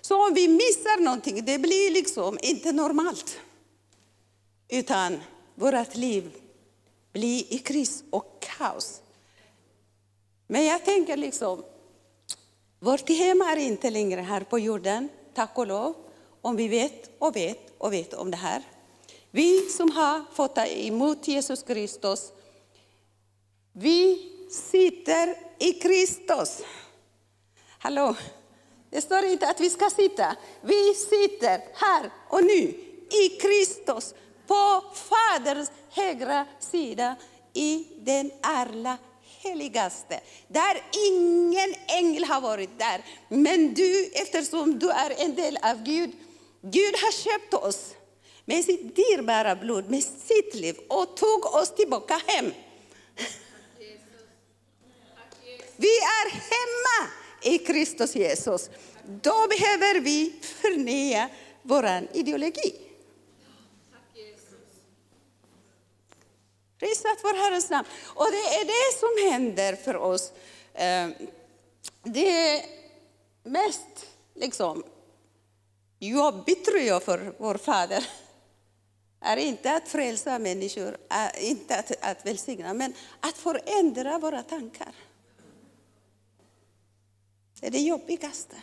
Så 0.00 0.26
om 0.26 0.34
vi 0.34 0.48
missar 0.48 1.00
någonting, 1.00 1.44
det 1.44 1.58
blir 1.58 1.90
liksom 1.90 2.38
inte 2.42 2.72
normalt. 2.72 3.38
Utan 4.68 5.20
vårt 5.54 5.96
liv 5.96 6.30
blir 7.12 7.52
i 7.52 7.58
kris 7.58 8.04
och 8.10 8.46
kaos. 8.58 9.00
Men 10.46 10.64
jag 10.64 10.84
tänker 10.84 11.16
liksom, 11.16 11.64
vårt 12.80 13.08
hem 13.08 13.40
är 13.40 13.56
inte 13.56 13.90
längre 13.90 14.20
här 14.20 14.40
på 14.40 14.58
jorden, 14.58 15.08
tack 15.34 15.58
och 15.58 15.66
lov, 15.66 15.94
om 16.40 16.56
vi 16.56 16.68
vet 16.68 17.10
och 17.18 17.36
vet 17.36 17.72
och 17.78 17.92
vet 17.92 18.14
om 18.14 18.30
det 18.30 18.36
här. 18.36 18.62
Vi 19.30 19.60
som 19.60 19.90
har 19.90 20.24
fått 20.34 20.54
ta 20.54 20.66
emot 20.66 21.28
Jesus 21.28 21.62
Kristus, 21.62 22.32
vi 23.72 24.30
sitter 24.50 25.36
i 25.58 25.72
Kristus. 25.72 26.62
Hallå? 27.78 28.16
Det 28.90 29.00
står 29.00 29.24
inte 29.24 29.48
att 29.48 29.60
vi 29.60 29.70
ska 29.70 29.90
sitta. 29.90 30.36
Vi 30.60 30.94
sitter 30.94 31.60
här 31.74 32.10
och 32.28 32.44
nu 32.44 32.74
i 33.10 33.28
Kristus 33.40 34.14
på 34.46 34.82
Faderns 34.94 35.72
högra 35.90 36.46
sida 36.60 37.16
i 37.52 37.86
den 37.98 38.30
ärliga 38.42 38.98
heligaste. 39.44 40.20
Där 40.48 40.82
ingen 41.08 41.74
ängel 41.88 42.24
har 42.24 42.40
varit 42.40 42.78
där. 42.78 43.04
Men 43.28 43.74
du, 43.74 44.10
eftersom 44.14 44.78
du 44.78 44.90
är 44.90 45.22
en 45.24 45.34
del 45.34 45.58
av 45.62 45.82
Gud, 45.82 46.10
Gud 46.62 46.94
har 47.02 47.12
köpt 47.12 47.54
oss 47.54 47.94
med 48.44 48.64
sitt 48.64 48.96
dyrbara 48.96 49.56
blod, 49.56 49.90
med 49.90 50.02
sitt 50.02 50.54
liv 50.54 50.76
och 50.88 51.16
tog 51.16 51.44
oss 51.44 51.74
tillbaka 51.74 52.20
hem. 52.26 52.52
Vi 55.76 55.96
är 55.98 56.30
hemma 56.30 57.10
i 57.42 57.58
Kristus 57.58 58.16
Jesus. 58.16 58.70
Då 59.06 59.46
behöver 59.48 60.00
vi 60.00 60.32
förnya 60.42 61.28
vår 61.62 62.08
ideologi. 62.12 62.74
Prisat 66.84 67.18
vår 67.22 67.34
Herrens 67.34 67.70
namn. 67.70 67.88
Och 68.14 68.26
det 68.30 68.36
är 68.36 68.64
det 68.64 68.98
som 68.98 69.32
händer 69.32 69.76
för 69.76 69.96
oss. 69.96 70.32
Ehm, 70.74 71.14
det 72.02 72.62
det 73.42 73.50
mest 73.50 74.06
liksom, 74.34 74.84
jobbigt 75.98 76.64
tror 76.64 76.78
jag 76.78 77.02
för 77.02 77.34
vår 77.38 77.54
Fader 77.54 78.06
är 79.20 79.36
inte 79.36 79.76
att 79.76 79.88
frälsa 79.88 80.38
människor, 80.38 80.96
inte 81.40 81.76
att, 81.76 81.92
att 82.00 82.26
välsigna, 82.26 82.74
men 82.74 82.94
att 83.20 83.36
förändra 83.36 84.18
våra 84.18 84.42
tankar. 84.42 84.94
Det 87.60 87.66
är 87.66 87.70
det 87.70 87.78
jobbigaste. 87.78 88.56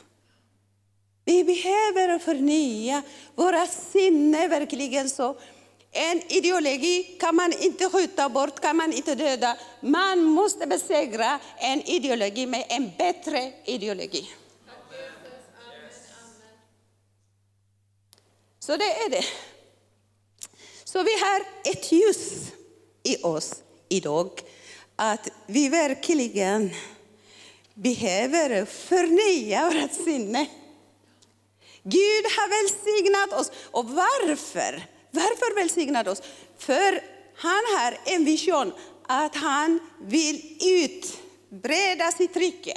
Vi 1.26 1.44
behöver 1.44 2.20
förnya 2.20 3.04
våra 3.36 3.68
sinnen 3.68 4.50
verkligen 4.50 5.10
så. 5.10 5.38
En 5.92 6.22
ideologi 6.32 7.18
kan 7.20 7.36
man 7.36 7.54
inte 7.54 7.90
skjuta 7.90 8.30
bort, 8.30 8.60
kan 8.60 8.78
man 8.78 8.94
inte 8.94 9.16
döda. 9.16 9.58
Man 9.80 10.24
måste 10.24 10.68
besegra 10.68 11.40
en 11.58 11.82
ideologi 11.82 12.46
med 12.46 12.66
en 12.70 12.92
bättre 12.98 13.54
ideologi. 13.66 14.30
Så 18.60 18.78
det 18.78 18.92
är 18.92 19.10
det. 19.10 19.26
Så 20.84 21.04
vi 21.04 21.12
har 21.20 21.72
ett 21.72 21.92
ljus 21.92 22.52
i 23.04 23.24
oss 23.24 23.64
idag, 23.90 24.42
att 24.96 25.28
vi 25.46 25.70
verkligen 25.70 26.74
behöver 27.74 28.66
förnya 28.66 29.70
vårt 29.70 30.06
sinne. 30.06 30.46
Gud 31.84 32.26
har 32.26 32.50
välsignat 32.50 33.42
oss. 33.42 33.52
Och 33.72 33.90
varför? 33.90 34.88
Varför 35.12 35.56
välsignat 35.56 36.08
oss? 36.08 36.22
För 36.58 37.04
han 37.36 37.64
har 37.78 38.16
en 38.16 38.26
vision 38.26 38.74
att 39.08 39.36
han 39.36 39.80
vill 40.02 40.58
utbreda 40.62 42.12
sitt 42.12 42.38
rike. 42.38 42.74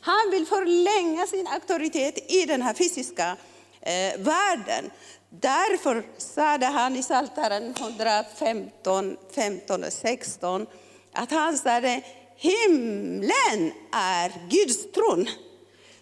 Han 0.00 0.30
vill 0.30 0.46
förlänga 0.46 1.26
sin 1.26 1.46
auktoritet 1.46 2.32
i 2.32 2.46
den 2.46 2.62
här 2.62 2.74
fysiska 2.74 3.36
eh, 3.80 4.18
världen. 4.18 4.90
Därför 5.30 6.04
sade 6.18 6.66
han 6.66 6.96
i 6.96 7.02
Psaltaren 7.02 7.74
115, 7.76 9.16
15 9.34 9.84
och 9.84 9.92
16 9.92 10.66
att 11.12 11.30
han 11.30 11.58
sade 11.58 12.02
himlen 12.36 13.72
är 13.92 14.48
Guds 14.50 14.92
tron, 14.92 15.28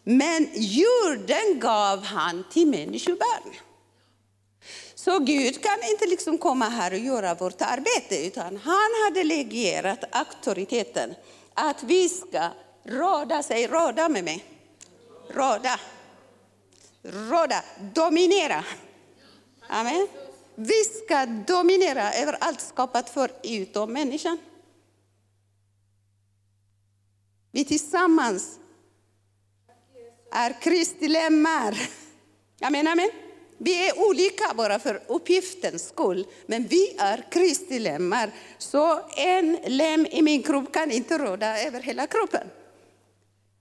men 0.05 0.49
jorden 0.55 1.61
gav 1.61 2.05
han 2.05 2.45
till 2.53 2.67
människobarn. 2.67 3.55
Så 5.05 5.19
Gud 5.19 5.63
kan 5.63 5.79
inte 5.91 6.07
liksom 6.07 6.39
komma 6.39 6.69
här 6.69 6.93
och 6.93 6.99
göra 6.99 7.35
vårt 7.35 7.63
arbete, 7.63 8.27
utan 8.27 8.57
han 8.57 8.75
har 8.75 9.15
delegerat 9.15 10.05
auktoriteten 10.11 11.15
att 11.55 11.83
vi 11.83 12.09
ska 12.09 12.51
råda, 12.83 13.43
säg 13.43 13.67
råda 13.67 14.09
med 14.09 14.25
mig. 14.25 14.45
Råda. 15.29 15.81
Råda, 17.03 17.65
dominera. 17.95 18.65
Amen. 19.69 20.09
Vi 20.55 20.85
ska 20.85 21.27
dominera 21.27 22.13
över 22.13 22.37
allt 22.41 22.61
skapat 22.61 23.11
för 23.11 23.33
utom 23.43 23.93
människan. 23.93 24.39
Vi 27.51 27.65
tillsammans 27.65 28.59
är 30.33 30.61
Kristi 30.61 31.09
lemmar. 31.09 31.91
Amen, 32.61 32.87
amen. 32.87 33.11
Vi 33.59 33.89
är 33.89 34.09
olika 34.09 34.55
bara 34.55 34.79
för 34.79 35.03
uppgiftens 35.07 35.89
skull, 35.89 36.27
men 36.47 36.67
vi 36.67 36.97
är 36.99 37.25
Kristi 37.31 37.79
lemmar. 37.79 38.31
Så 38.59 39.01
en 39.17 39.59
lem 39.67 40.07
i 40.07 40.23
min 40.23 40.43
kropp 40.43 40.73
kan 40.73 40.91
inte 40.91 41.19
råda 41.19 41.63
över 41.63 41.81
hela 41.81 42.07
kroppen. 42.07 42.51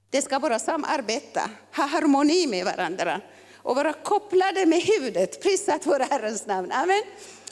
Det 0.10 0.22
ska 0.22 0.40
bara 0.40 0.60
samarbeta, 0.60 1.50
ha 1.76 1.86
harmoni 1.86 2.48
med 2.48 2.66
varandra 2.66 3.22
och 3.56 3.76
vara 3.76 3.94
kopplade 3.94 4.66
med 4.66 4.82
huvudet. 4.82 5.42
Prisat 5.42 5.82
vår 5.86 6.00
Herrens 6.00 6.46
namn. 6.46 6.72
Amen. 6.72 7.04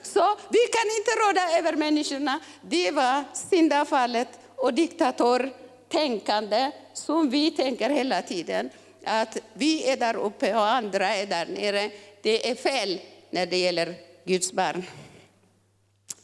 Så 0.01 0.37
vi 0.49 0.59
kan 0.59 0.85
inte 0.97 1.11
råda 1.11 1.57
över 1.57 1.75
människorna. 1.75 2.39
Det 2.61 2.91
var 2.91 3.23
syndafallet 3.33 4.27
och 4.55 4.73
diktatortänkande 4.73 6.71
som 6.93 7.29
vi 7.29 7.51
tänker 7.51 7.89
hela 7.89 8.21
tiden. 8.21 8.69
Att 9.05 9.37
vi 9.53 9.89
är 9.89 9.97
där 9.97 10.15
uppe 10.15 10.55
och 10.55 10.67
andra 10.67 11.15
är 11.15 11.25
där 11.25 11.45
nere. 11.45 11.91
Det 12.21 12.49
är 12.49 12.55
fel 12.55 12.99
när 13.29 13.45
det 13.45 13.57
gäller 13.57 13.95
Guds 14.25 14.53
barn. 14.53 14.83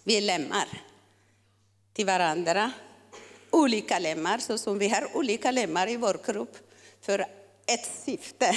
Vi 0.04 0.18
är 0.18 0.22
lemmar 0.22 0.68
till 1.94 2.06
varandra. 2.06 2.72
Olika 3.52 4.00
lemmar, 4.00 4.38
så 4.38 4.58
som 4.58 4.80
vi 4.80 4.90
har 4.90 5.18
olika 5.18 5.52
lemmar 5.52 5.90
i 5.90 5.96
vår 5.96 6.20
kropp 6.24 6.58
för 7.02 7.26
ett 7.66 7.92
syfte. 8.06 8.56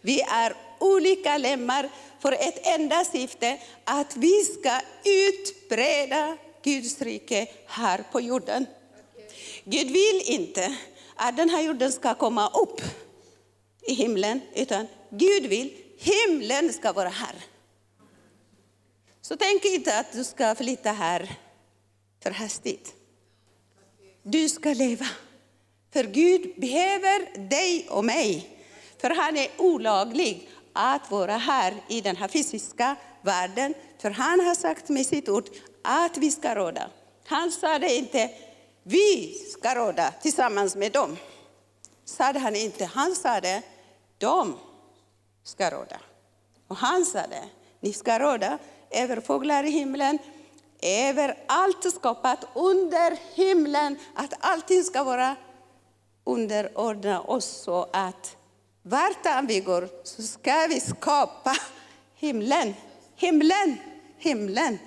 Vi 0.00 0.20
är 0.20 0.54
olika 0.78 1.38
lemmar 1.38 1.90
för 2.20 2.32
ett 2.32 2.66
enda 2.66 3.04
syfte, 3.04 3.58
att 3.84 4.16
vi 4.16 4.44
ska 4.44 4.80
utbreda 5.04 6.36
Guds 6.62 7.00
rike 7.00 7.46
här 7.66 8.04
på 8.12 8.20
jorden. 8.20 8.66
Gud 9.64 9.86
vill 9.86 10.22
inte 10.24 10.76
att 11.14 11.36
den 11.36 11.50
här 11.50 11.62
jorden 11.62 11.92
ska 11.92 12.14
komma 12.14 12.48
upp 12.48 12.80
i 13.82 13.94
himlen, 13.94 14.40
utan 14.54 14.86
Gud 15.10 15.46
vill 15.46 15.72
himlen 16.02 16.72
ska 16.72 16.92
vara 16.92 17.08
här. 17.08 17.34
Så 19.20 19.36
tänk 19.36 19.64
inte 19.64 19.98
att 19.98 20.12
du 20.12 20.24
ska 20.24 20.54
flytta 20.54 20.92
här 20.92 21.36
för 22.22 22.30
hastigt. 22.30 22.94
Du 24.22 24.48
ska 24.48 24.68
leva. 24.68 25.06
För 25.92 26.04
Gud 26.04 26.60
behöver 26.60 27.48
dig 27.48 27.86
och 27.90 28.04
mig. 28.04 28.58
För 28.98 29.10
han 29.10 29.36
är 29.36 29.48
olaglig 29.58 30.48
att 30.72 31.10
vara 31.10 31.36
här 31.36 31.74
i 31.88 32.00
den 32.00 32.16
här 32.16 32.28
fysiska 32.28 32.96
världen. 33.22 33.74
För 33.98 34.10
han 34.10 34.40
har 34.40 34.54
sagt 34.54 34.88
med 34.88 35.06
sitt 35.06 35.28
ord 35.28 35.48
att 35.82 36.16
vi 36.16 36.30
ska 36.30 36.54
råda. 36.54 36.90
Han 37.24 37.52
sa 37.52 37.78
det 37.78 37.96
inte, 37.96 38.30
vi 38.82 39.34
ska 39.50 39.74
råda 39.74 40.10
tillsammans 40.22 40.76
med 40.76 40.92
dem. 40.92 41.16
Sa 42.04 42.24
han 42.24 42.56
inte, 42.56 42.84
han 42.84 43.14
sa 43.14 43.40
det, 43.40 43.62
de 44.18 44.58
ska 45.44 45.70
råda. 45.70 46.00
Och 46.68 46.76
han 46.76 47.04
sa 47.04 47.26
det, 47.26 47.48
ni 47.80 47.92
ska 47.92 48.18
råda 48.18 48.58
över 48.90 49.20
fåglar 49.20 49.64
i 49.64 49.70
himlen, 49.70 50.18
över 50.82 51.38
allt 51.46 51.94
skapat 51.94 52.44
under 52.54 53.18
himlen, 53.34 53.98
att 54.14 54.34
allting 54.40 54.84
ska 54.84 55.04
vara 55.04 55.36
underordnat 56.24 57.28
oss 57.28 57.44
så 57.44 57.88
att 57.92 58.36
vart 58.82 59.48
vi 59.48 59.60
går 59.60 59.88
så 60.04 60.22
ska 60.22 60.66
vi 60.68 60.80
skapa 60.80 61.56
himlen. 62.14 62.74
Himlen, 63.16 63.78
himlen, 64.18 64.78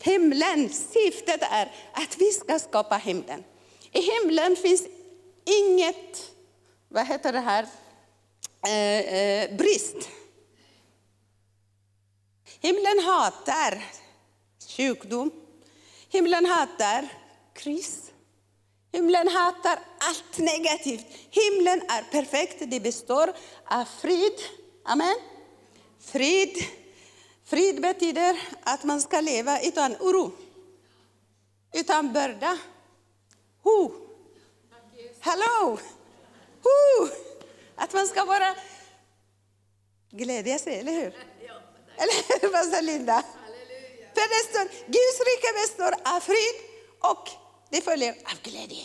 himlen. 0.00 0.68
Syftet 0.68 1.42
är 1.42 1.72
att 1.92 2.16
vi 2.18 2.32
ska 2.32 2.58
skapa 2.58 2.96
himlen. 2.96 3.44
I 3.92 4.00
himlen 4.00 4.56
finns 4.56 4.86
inget, 5.44 6.32
vad 6.88 7.06
heter 7.06 7.32
det 7.32 7.40
här, 7.40 7.66
Eh, 8.66 9.14
eh, 9.14 9.56
brist. 9.56 10.08
Himlen 12.60 12.98
hatar 12.98 13.82
sjukdom. 14.68 15.30
Himlen 16.08 16.46
hatar 16.46 17.08
kris. 17.54 18.12
Himlen 18.92 19.28
hatar 19.28 19.78
allt 19.98 20.38
negativt. 20.38 21.06
Himlen 21.30 21.82
är 21.88 22.02
perfekt. 22.02 22.70
Det 22.70 22.80
består 22.80 23.32
av 23.64 23.84
frid. 23.84 24.40
Amen. 24.84 25.16
Frid. 26.00 26.56
Frid 27.44 27.82
betyder 27.82 28.40
att 28.62 28.84
man 28.84 29.00
ska 29.00 29.20
leva 29.20 29.60
utan 29.60 29.96
oro, 30.00 30.32
utan 31.72 32.12
börda. 32.12 32.58
Ho. 33.62 33.92
Hallå! 35.20 35.78
Ho. 36.62 37.08
Att 37.80 37.92
man 37.92 38.06
ska 38.06 38.26
bara 38.26 38.54
glädja 40.10 40.58
sig, 40.58 40.78
eller 40.80 40.92
hur? 40.92 41.12
Eller 41.96 42.40
hur, 42.40 42.48
pastor 42.48 42.82
Linda? 42.82 43.22
För 44.14 44.28
det 44.28 44.50
står, 44.50 44.64
Guds 44.86 45.18
rike 45.28 45.52
består 45.62 46.14
av 46.14 46.20
frid 46.20 46.56
och 47.00 47.30
det 47.70 47.80
följer 47.80 48.10
av 48.10 48.42
glädje. 48.42 48.84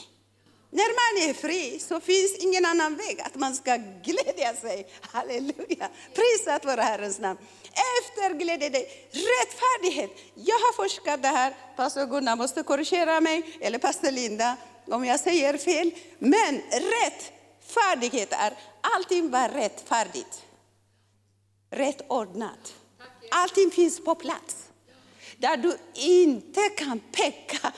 När 0.69 0.91
man 1.01 1.29
är 1.29 1.33
fri 1.33 1.79
så 1.79 1.99
finns 1.99 2.35
ingen 2.35 2.65
annan 2.65 2.95
väg 2.95 3.21
att 3.21 3.35
man 3.35 3.55
ska 3.55 3.75
glädja 4.03 4.53
sig. 4.55 4.87
Halleluja! 5.01 5.89
Prisat 6.13 6.65
vare 6.65 6.81
Herrens 6.81 7.19
namn. 7.19 7.39
Efter 7.99 8.33
glädje, 8.33 8.69
det 8.69 8.85
rättfärdighet. 9.11 10.11
Jag 10.35 10.55
har 10.55 10.73
forskat 10.73 11.21
det 11.21 11.27
här, 11.27 11.53
pastor 11.75 12.05
Gunnar 12.05 12.35
måste 12.35 12.63
korrigera 12.63 13.21
mig, 13.21 13.57
eller 13.61 13.77
pastor 13.77 14.11
Linda 14.11 14.57
om 14.87 15.05
jag 15.05 15.19
säger 15.19 15.57
fel. 15.57 15.91
Men 16.19 16.61
rättfärdighet 16.71 17.34
är, 18.31 18.53
allting 18.81 19.31
var 19.31 19.49
rättfärdigt. 19.49 20.43
Rätt 21.71 22.01
ordnat. 22.07 22.73
Allting 23.31 23.71
finns 23.71 24.03
på 24.03 24.15
plats. 24.15 24.55
Där 25.37 25.57
du 25.57 25.77
inte 25.93 26.61
kan 26.77 26.99
peka 26.99 27.73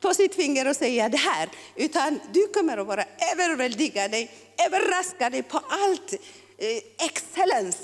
på 0.00 0.14
sitt 0.14 0.34
finger 0.34 0.68
och 0.68 0.76
säga 0.76 1.08
det 1.08 1.16
här. 1.16 1.48
Utan 1.76 2.20
du 2.32 2.46
kommer 2.46 2.78
att 2.78 2.86
vara 2.86 3.04
överväldigad, 3.32 4.14
överraskad 4.66 5.48
på 5.48 5.60
allt 5.68 6.12
eh, 6.12 7.06
excellens, 7.06 7.76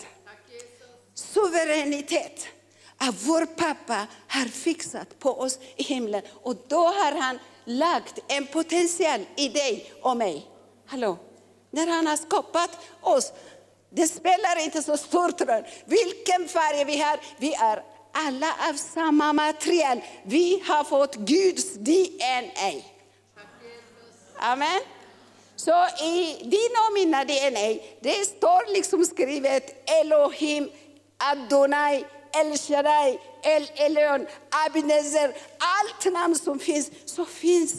suveränitet. 1.14 2.46
Att 2.96 3.14
vår 3.22 3.46
pappa 3.46 4.06
har 4.28 4.44
fixat 4.44 5.18
på 5.18 5.40
oss 5.40 5.58
i 5.76 5.82
himlen. 5.82 6.22
Och 6.42 6.56
då 6.68 6.86
har 6.86 7.20
han 7.20 7.38
lagt 7.64 8.18
en 8.28 8.46
potential 8.46 9.20
i 9.36 9.48
dig 9.48 9.92
och 10.02 10.16
mig. 10.16 10.46
Hallå? 10.86 11.18
När 11.70 11.86
han 11.86 12.06
har 12.06 12.16
skapat 12.16 12.70
oss, 13.00 13.32
det 13.90 14.08
spelar 14.08 14.64
inte 14.64 14.82
så 14.82 14.96
stor 14.96 15.46
roll 15.46 15.64
vilken 15.84 16.48
färg 16.48 16.84
vi 16.84 17.00
har. 17.00 17.20
Vi 17.38 17.54
är 17.54 17.82
alla 18.12 18.54
av 18.70 18.74
samma 18.74 19.32
material. 19.32 20.00
Vi 20.22 20.62
har 20.66 20.84
fått 20.84 21.14
Guds 21.14 21.74
DNA. 21.74 22.82
Amen. 24.36 24.80
Så 25.56 25.86
i 26.02 26.36
din 26.42 26.72
och 26.88 26.94
mina 26.94 27.24
DNA, 27.24 27.82
det 28.00 28.24
står 28.26 28.72
liksom 28.72 29.04
skrivet 29.04 29.90
Elohim, 29.90 30.70
Adonai, 31.18 32.04
El 32.40 32.58
Shaddai, 32.58 33.18
El 33.42 33.70
Elyon, 33.74 34.26
Abinezer. 34.66 35.36
Allt 35.58 36.12
namn 36.12 36.34
som 36.34 36.58
finns, 36.58 36.90
så 37.04 37.24
finns 37.24 37.74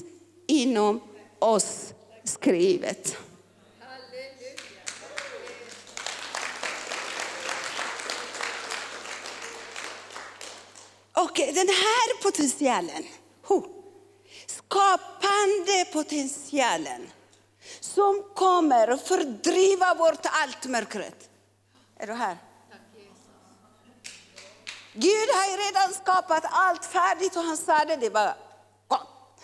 inom 0.47 1.01
oss 1.39 1.93
skrivet. 2.23 3.17
Och 11.23 11.33
den 11.35 11.67
här 11.67 12.21
potentialen, 12.21 13.03
skapande 14.45 15.85
potentialen, 15.93 17.09
som 17.79 18.23
kommer 18.35 18.87
att 18.87 19.07
fördriva 19.07 19.95
bort 19.95 20.21
allt 20.23 20.65
mörkret. 20.65 21.29
Är 21.97 22.07
du 22.07 22.13
här? 22.13 22.37
Gud 24.93 25.29
har 25.33 25.65
redan 25.67 25.93
skapat 25.93 26.43
allt 26.45 26.85
färdigt 26.85 27.35
och 27.35 27.43
han 27.43 27.57
sa 27.57 27.85
det, 27.85 27.95
det 27.95 28.09
var 28.09 28.33
gott. 28.87 29.41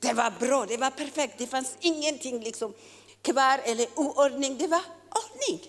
Det 0.00 0.12
var 0.12 0.30
bra, 0.30 0.66
det 0.66 0.76
var 0.76 0.90
perfekt, 0.90 1.34
det 1.38 1.46
fanns 1.46 1.76
ingenting 1.80 2.40
liksom 2.40 2.74
kvar 3.22 3.60
eller 3.64 3.86
oordning, 3.94 4.58
det 4.58 4.66
var 4.66 4.82
ordning. 5.10 5.60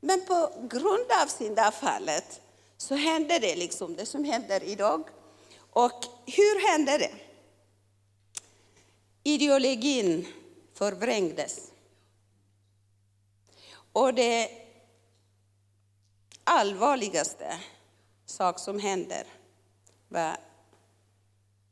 Men 0.00 0.26
på 0.26 0.66
grund 0.70 1.12
av 1.22 1.26
syndafallet 1.26 2.40
så 2.80 2.94
hände 2.94 3.38
det 3.38 3.56
liksom 3.56 3.96
det 3.96 4.06
som 4.06 4.24
händer 4.24 4.62
idag. 4.62 5.08
Och 5.70 6.04
hur 6.26 6.70
hände 6.70 6.98
det? 6.98 7.12
Ideologin 9.22 10.26
förvrängdes. 10.72 11.72
Och 13.92 14.14
det 14.14 14.50
allvarligaste 16.44 17.60
sak 18.26 18.58
som 18.58 18.78
händer 18.78 19.26
var 20.08 20.36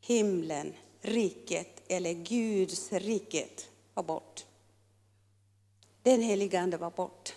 himlen, 0.00 0.74
riket 1.00 1.82
eller 1.88 2.12
Guds 2.12 2.92
riket 2.92 3.70
var 3.94 4.02
bort. 4.02 4.46
Den 6.02 6.22
helige 6.22 6.60
Ande 6.60 6.76
var 6.76 6.90
bort. 6.90 7.34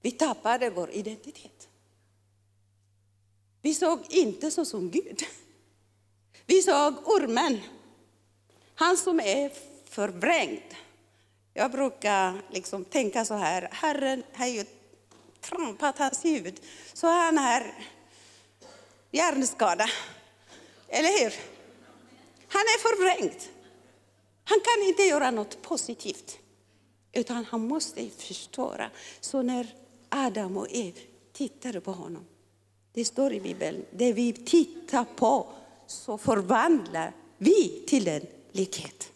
Vi 0.00 0.10
tappade 0.10 0.70
vår 0.70 0.90
identitet. 0.90 1.59
Vi 3.62 3.74
såg 3.74 4.00
inte 4.08 4.50
så 4.50 4.64
som 4.64 4.90
Gud. 4.90 5.22
Vi 6.46 6.62
såg 6.62 7.08
ormen, 7.08 7.60
han 8.74 8.96
som 8.96 9.20
är 9.20 9.52
förvrängd. 9.84 10.74
Jag 11.54 11.70
brukar 11.70 12.42
liksom 12.50 12.84
tänka 12.84 13.24
så 13.24 13.34
här, 13.34 13.68
Herren 13.72 14.22
har 14.32 14.46
ju 14.46 14.64
trampat 15.40 15.98
hans 15.98 16.24
huvud 16.24 16.60
så 16.92 17.06
han 17.06 17.38
har 17.38 17.74
hjärnskada. 19.10 19.86
Eller 20.88 21.24
hur? 21.24 21.34
Han 22.48 22.62
är 22.62 22.78
förvrängd. 22.78 23.40
Han 24.44 24.58
kan 24.60 24.88
inte 24.88 25.02
göra 25.02 25.30
något 25.30 25.62
positivt, 25.62 26.38
utan 27.12 27.44
han 27.44 27.68
måste 27.68 28.10
förstöra. 28.10 28.90
Så 29.20 29.42
när 29.42 29.74
Adam 30.08 30.56
och 30.56 30.66
Eva 30.70 30.98
tittade 31.32 31.80
på 31.80 31.92
honom 31.92 32.26
det 33.00 33.04
står 33.04 33.32
i 33.32 33.40
Bibeln, 33.40 33.84
det 33.90 34.12
vi 34.12 34.32
tittar 34.32 35.04
på 35.16 35.46
så 35.86 36.18
förvandlar 36.18 37.12
vi 37.38 37.82
till 37.86 38.08
en 38.08 38.26
likhet. 38.52 39.12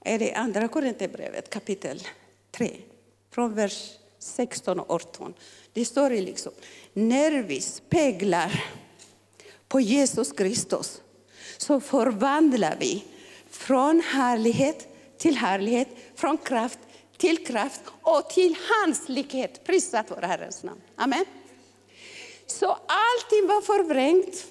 Är 0.00 0.18
det 0.18 0.34
andra 0.34 0.68
Korinthierbrevet 0.68 1.50
kapitel 1.50 2.02
3, 2.50 2.76
från 3.30 3.54
vers 3.54 3.92
16 4.18 4.80
och 4.80 4.90
18. 4.90 5.34
Det 5.72 5.84
står 5.84 6.10
det 6.10 6.20
liksom, 6.20 6.52
när 6.92 7.42
vi 7.42 7.60
speglar 7.60 8.64
på 9.68 9.80
Jesus 9.80 10.32
Kristus 10.32 11.02
så 11.58 11.80
förvandlar 11.80 12.76
vi 12.80 13.04
från 13.50 14.00
härlighet 14.00 14.88
till 15.18 15.36
härlighet, 15.36 15.88
från 16.14 16.38
kraft 16.38 16.78
till 17.16 17.46
kraft 17.46 17.80
och 18.02 18.30
till 18.30 18.56
hans 18.70 19.08
likhet. 19.08 19.64
Prisat 19.64 20.10
vare 20.10 20.26
Herrens 20.26 20.62
namn. 20.62 20.80
Amen. 20.96 21.24
Så 22.46 22.66
allting 22.70 23.46
var 23.48 23.60
förvrängt. 23.60 24.46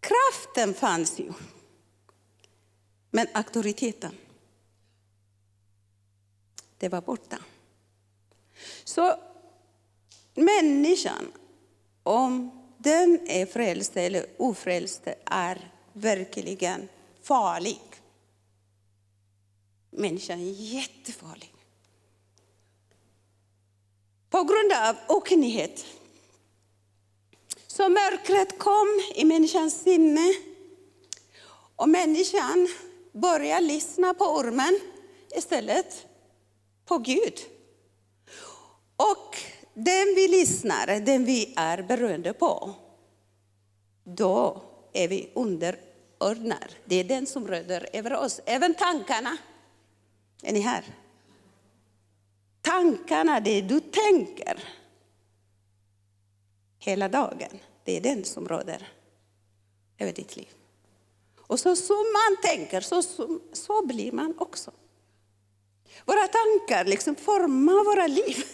Kraften 0.00 0.74
fanns 0.74 1.18
ju. 1.18 1.32
Men 3.10 3.26
auktoriteten, 3.32 4.14
det 6.78 6.88
var 6.88 7.00
borta. 7.00 7.38
Så 8.84 9.16
människan, 10.34 11.32
om 12.02 12.50
den 12.78 13.28
är 13.28 13.46
frälst 13.46 13.96
eller 13.96 14.26
ofrälst, 14.36 15.02
är 15.24 15.72
verkligen 15.92 16.88
farlig 17.22 17.93
människan 19.94 20.40
är 20.40 20.52
jättefarlig. 20.52 21.54
på 24.34 24.42
grund 24.42 24.72
av 24.72 24.96
okunnighet. 25.16 25.84
Så 27.66 27.88
mörkret 27.88 28.58
kom 28.58 29.02
i 29.14 29.24
människans 29.24 29.82
sinne 29.82 30.34
och 31.76 31.88
människan 31.88 32.68
börjar 33.12 33.60
lyssna 33.60 34.14
på 34.14 34.24
ormen 34.24 34.80
istället 35.36 36.06
på 36.84 36.98
Gud. 36.98 37.38
Och 38.96 39.36
den 39.74 40.14
vi 40.16 40.28
lyssnar, 40.28 41.00
den 41.00 41.24
vi 41.24 41.54
är 41.56 41.82
beroende 41.82 42.32
på, 42.32 42.74
då 44.04 44.62
är 44.92 45.08
vi 45.08 45.30
underordnade. 45.34 46.70
Det 46.84 46.96
är 46.96 47.04
den 47.04 47.26
som 47.26 47.48
råder 47.48 47.88
över 47.92 48.14
oss, 48.14 48.40
även 48.44 48.74
tankarna. 48.74 49.36
Är 50.44 50.52
ni 50.52 50.60
här? 50.60 50.84
Tankarna, 52.62 53.40
det 53.40 53.60
du 53.60 53.80
tänker 53.80 54.64
hela 56.78 57.08
dagen, 57.08 57.58
det 57.84 57.96
är 57.96 58.00
den 58.00 58.24
som 58.24 58.48
råder 58.48 58.88
över 59.98 60.12
ditt 60.12 60.36
liv. 60.36 60.48
Och 61.36 61.60
så 61.60 61.76
som 61.76 61.96
man 61.96 62.36
tänker, 62.42 62.80
så, 62.80 63.02
så, 63.02 63.40
så 63.52 63.86
blir 63.86 64.12
man 64.12 64.34
också. 64.38 64.70
Våra 66.04 66.28
tankar 66.28 66.84
liksom 66.84 67.16
formar 67.16 67.84
våra 67.84 68.06
liv. 68.06 68.44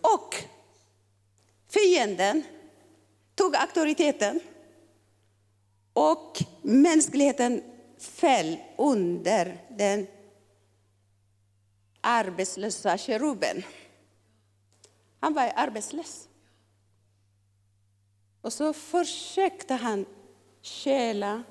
Och 0.00 0.34
fienden 1.68 2.42
tog 3.34 3.56
auktoriteten 3.56 4.40
och 5.92 6.38
mänskligheten 6.62 7.62
föll 8.00 8.56
under 8.76 9.58
den 9.70 10.06
arbetslösa 12.00 12.98
keruben. 12.98 13.62
Han 15.20 15.34
var 15.34 15.52
arbetslös. 15.56 16.28
Och 18.40 18.52
så 18.52 18.72
försökte 18.72 19.74
han 19.74 20.06
stjäla 20.62 21.42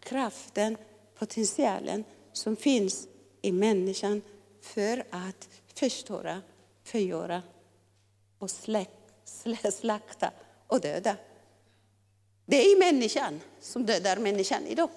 kraften, 0.00 0.76
potentialen 1.14 2.04
som 2.32 2.56
finns 2.56 3.08
i 3.42 3.52
människan 3.52 4.22
för 4.60 5.04
att 5.10 5.48
förstöra, 5.74 6.42
förgöra 6.82 7.42
och 8.38 8.50
slakta 9.72 10.30
och 10.66 10.80
döda. 10.80 11.16
Det 12.46 12.56
är 12.56 12.78
människan 12.78 13.40
som 13.60 13.86
dödar 13.86 14.16
människan 14.16 14.66
idag. 14.66 14.90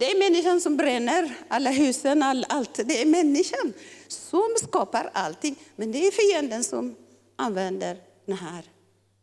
Det 0.00 0.10
är 0.10 0.18
människan 0.18 0.60
som 0.60 0.76
bränner 0.76 1.34
alla 1.48 1.70
husen, 1.70 2.22
all, 2.22 2.46
allt. 2.48 2.74
Det 2.74 3.02
är 3.02 3.06
människan 3.06 3.72
som 4.08 4.54
skapar 4.62 5.10
allting. 5.12 5.56
Men 5.76 5.92
det 5.92 6.06
är 6.06 6.10
fienden 6.10 6.64
som 6.64 6.96
använder 7.36 7.96
den 8.26 8.36
här 8.36 8.64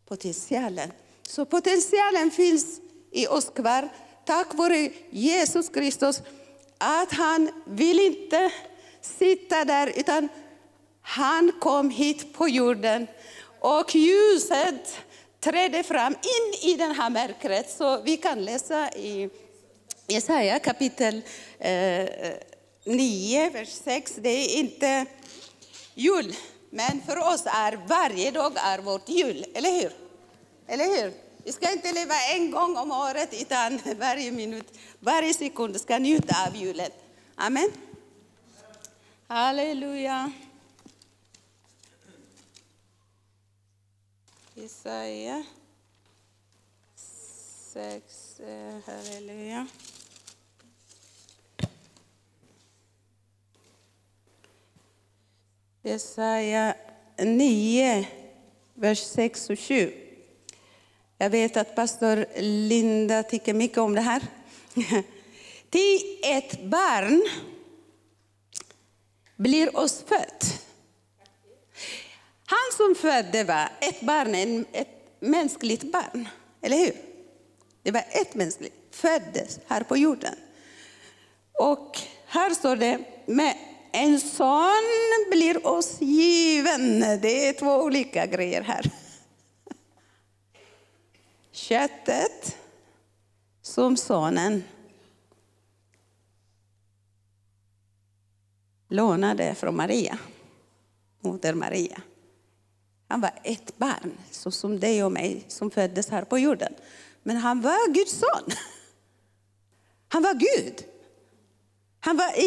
potentialen. 0.07 0.91
Så 1.27 1.45
potentialen 1.45 2.31
finns 2.31 2.81
i 3.11 3.27
oss 3.27 3.49
kvar 3.49 3.89
tack 4.25 4.53
vare 4.53 4.89
Jesus 5.09 5.69
Kristus. 5.69 6.21
Att 6.77 7.11
han 7.11 7.49
vill 7.65 7.99
inte 7.99 8.51
sitta 9.01 9.65
där 9.65 9.93
utan 9.95 10.29
han 11.01 11.51
kom 11.59 11.89
hit 11.89 12.33
på 12.33 12.47
jorden 12.47 13.07
och 13.59 13.95
ljuset 13.95 14.97
trädde 15.39 15.83
fram 15.83 16.13
in 16.13 16.71
i 16.71 16.73
det 16.73 16.93
här 16.93 17.09
mörkret. 17.09 17.69
Så 17.69 18.01
vi 18.01 18.17
kan 18.17 18.45
läsa 18.45 18.89
i 18.89 19.29
Jesaja 20.09 20.59
kapitel 20.59 21.21
eh, 21.59 22.07
9, 22.83 23.49
vers 23.49 23.69
6. 23.69 24.15
Det 24.15 24.29
är 24.29 24.59
inte 24.59 25.05
jul, 25.93 26.35
men 26.69 27.01
för 27.01 27.17
oss 27.17 27.43
är 27.45 27.87
varje 27.87 28.31
dag 28.31 28.53
är 28.57 28.79
vårt 28.79 29.09
jul, 29.09 29.45
eller 29.53 29.81
hur? 29.81 29.91
Eller 30.67 30.85
hur? 30.85 31.13
Vi 31.43 31.51
ska 31.51 31.71
inte 31.71 31.91
leva 31.91 32.15
en 32.35 32.51
gång 32.51 32.77
om 32.77 32.91
året, 32.91 33.41
utan 33.41 33.79
varje 33.99 34.31
minut, 34.31 34.77
varje 34.99 35.33
sekund 35.33 35.81
ska 35.81 35.97
njuta 35.97 36.47
av 36.47 36.55
julen. 36.55 36.91
Amen. 37.35 37.71
Halleluja. 39.27 40.31
Jesaja 44.53 45.43
6, 47.73 48.39
eh, 48.39 48.79
halleluja. 48.85 49.67
Jesaja 55.87 56.75
9, 57.17 58.07
vers 58.73 58.99
6 58.99 59.49
och 59.49 59.59
7. 59.59 59.93
Jag 61.17 61.29
vet 61.29 61.57
att 61.57 61.75
pastor 61.75 62.25
Linda 62.41 63.23
tycker 63.23 63.53
mycket 63.53 63.77
om 63.77 63.95
det 63.95 64.01
här. 64.01 64.21
Till 65.69 66.19
ett 66.23 66.63
barn 66.63 67.29
blir 69.35 69.77
oss 69.77 70.03
fött. 70.07 70.65
Han 72.45 72.71
som 72.77 72.95
födde 72.95 73.43
var 73.43 73.69
ett 73.81 74.01
barn, 74.01 74.65
ett 74.71 75.19
mänskligt 75.19 75.91
barn, 75.91 76.27
eller 76.61 76.77
hur? 76.77 76.95
Det 77.83 77.91
var 77.91 78.03
ett 78.09 78.35
mänskligt, 78.35 78.75
föddes 78.91 79.59
här 79.67 79.83
på 79.83 79.97
jorden. 79.97 80.35
Och 81.53 81.99
här 82.25 82.49
står 82.49 82.75
det, 82.75 82.99
med 83.25 83.57
en 83.91 84.19
son 84.19 84.83
blir 85.31 85.67
oss 85.67 86.01
given. 86.01 86.99
Det 86.99 87.47
är 87.47 87.53
två 87.53 87.83
olika 87.83 88.25
grejer 88.25 88.61
här. 88.61 88.91
Köttet 91.51 92.57
som 93.61 93.97
sonen 93.97 94.63
lånade 98.87 99.55
från 99.55 99.75
Maria, 99.75 100.17
moder 101.19 101.53
Maria. 101.53 102.01
Han 103.07 103.21
var 103.21 103.31
ett 103.43 103.77
barn, 103.77 104.17
så 104.31 104.51
som 104.51 104.79
dig 104.79 105.03
och 105.03 105.11
mig 105.11 105.45
som 105.47 105.71
föddes 105.71 106.09
här 106.09 106.23
på 106.23 106.39
jorden. 106.39 106.73
Men 107.23 107.37
han 107.37 107.61
var 107.61 107.93
Guds 107.93 108.19
son. 108.19 108.51
Han 110.07 110.23
var 110.23 110.33
Gud. 110.33 110.85
Han 112.07 112.17
var 112.17 112.39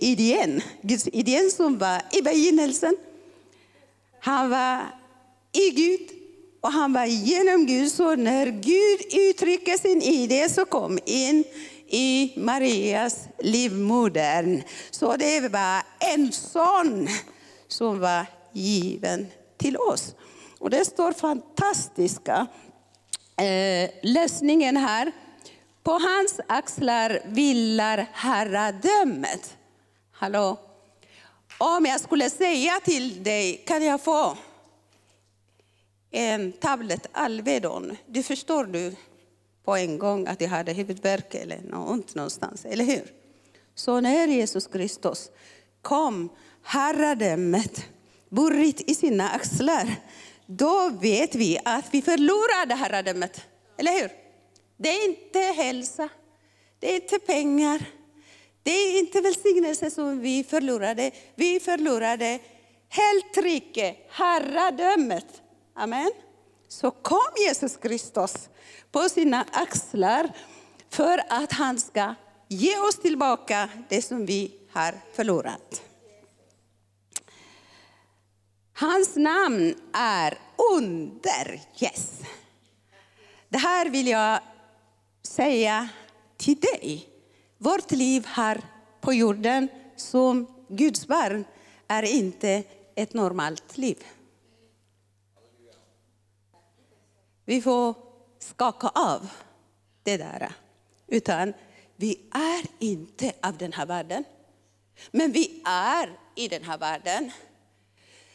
idén, 0.00 0.62
Guds 0.82 1.08
idén 1.08 1.50
som 1.50 1.78
var 1.78 2.02
i 2.12 2.22
begynnelsen. 2.22 2.96
Han 4.20 4.50
var 4.50 4.80
i 5.52 5.70
Gud 5.70 6.00
och 6.60 6.72
han 6.72 6.92
var 6.92 7.04
genom 7.06 7.66
Gud. 7.66 7.92
Så 7.92 8.16
när 8.16 8.46
Gud 8.46 9.20
uttrycker 9.20 9.76
sin 9.76 10.02
idé 10.02 10.48
så 10.48 10.64
kom 10.64 10.98
in 11.04 11.44
i 11.88 12.32
Marias 12.36 13.18
livmodern. 13.38 14.62
Så 14.90 15.16
det 15.16 15.48
var 15.48 15.82
en 16.14 16.32
son 16.32 17.08
som 17.68 18.00
var 18.00 18.26
given 18.52 19.26
till 19.56 19.76
oss. 19.76 20.14
Och 20.58 20.70
det 20.70 20.84
står 20.84 21.12
fantastiska 21.12 22.46
eh, 23.36 23.90
lösningen 24.02 24.76
här. 24.76 25.12
På 25.84 25.92
hans 25.92 26.40
axlar 26.46 27.20
vilar 27.24 28.06
herradömet. 28.12 29.56
Hallå? 30.12 30.60
Om 31.58 31.86
jag 31.86 32.00
skulle 32.00 32.30
säga 32.30 32.80
till 32.84 33.22
dig, 33.22 33.62
kan 33.66 33.84
jag 33.84 34.00
få 34.00 34.36
en 36.10 36.52
tablet 36.52 37.06
Alvedon? 37.12 37.96
Du 38.06 38.22
förstår 38.22 38.64
du 38.64 38.96
på 39.64 39.76
en 39.76 39.98
gång 39.98 40.26
att 40.26 40.40
jag 40.40 40.48
hade 40.48 40.72
huvudvärk 40.72 41.34
eller 41.34 41.60
något 41.60 41.90
ont 41.90 42.14
någonstans, 42.14 42.64
eller 42.64 42.84
hur? 42.84 43.12
Så 43.74 44.00
när 44.00 44.26
Jesus 44.26 44.66
Kristus 44.66 45.30
kom, 45.82 46.28
herradömet, 46.62 47.84
burit 48.28 48.90
i 48.90 48.94
sina 48.94 49.30
axlar, 49.30 49.96
då 50.46 50.90
vet 51.00 51.34
vi 51.34 51.58
att 51.64 51.84
vi 51.90 52.02
förlorade 52.02 52.74
herradömet. 52.74 53.40
Eller 53.78 54.00
hur? 54.00 54.23
Det 54.76 54.88
är 54.88 55.04
inte 55.08 55.38
hälsa, 55.38 56.08
det 56.78 56.92
är 56.92 56.94
inte 56.94 57.18
pengar, 57.18 57.84
det 58.62 58.70
är 58.70 58.98
inte 58.98 59.20
välsignelse 59.20 59.90
som 59.90 60.20
vi 60.20 60.44
förlorade. 60.44 61.10
Vi 61.34 61.60
förlorade 61.60 62.38
helt 62.88 63.36
rike, 63.36 63.96
herradömet. 64.10 65.42
Amen. 65.74 66.12
Så 66.68 66.90
kom 66.90 67.32
Jesus 67.46 67.76
Kristus 67.76 68.48
på 68.92 69.08
sina 69.08 69.46
axlar 69.52 70.32
för 70.90 71.20
att 71.28 71.52
han 71.52 71.80
ska 71.80 72.14
ge 72.48 72.78
oss 72.78 72.96
tillbaka 72.96 73.68
det 73.88 74.02
som 74.02 74.26
vi 74.26 74.52
har 74.72 74.94
förlorat. 75.14 75.82
Hans 78.72 79.16
namn 79.16 79.74
är 79.92 80.38
Under. 80.74 81.60
Yes. 81.80 82.20
Det 83.48 83.58
här 83.58 83.90
vill 83.90 84.08
jag 84.08 84.40
säga 85.26 85.88
till 86.36 86.60
dig. 86.60 87.08
Vårt 87.58 87.90
liv 87.90 88.26
här 88.26 88.62
på 89.00 89.12
jorden 89.12 89.68
som 89.96 90.46
Guds 90.68 91.06
barn 91.06 91.44
är 91.88 92.02
inte 92.02 92.62
ett 92.94 93.14
normalt 93.14 93.78
liv. 93.78 94.04
Vi 97.44 97.62
får 97.62 97.94
skaka 98.38 98.88
av 98.88 99.28
det 100.02 100.16
där. 100.16 100.52
Utan 101.06 101.52
vi 101.96 102.20
är 102.30 102.66
inte 102.78 103.32
av 103.42 103.56
den 103.56 103.72
här 103.72 103.86
världen. 103.86 104.24
Men 105.10 105.32
vi 105.32 105.62
är 105.64 106.18
i 106.34 106.48
den 106.48 106.64
här 106.64 106.78
världen. 106.78 107.30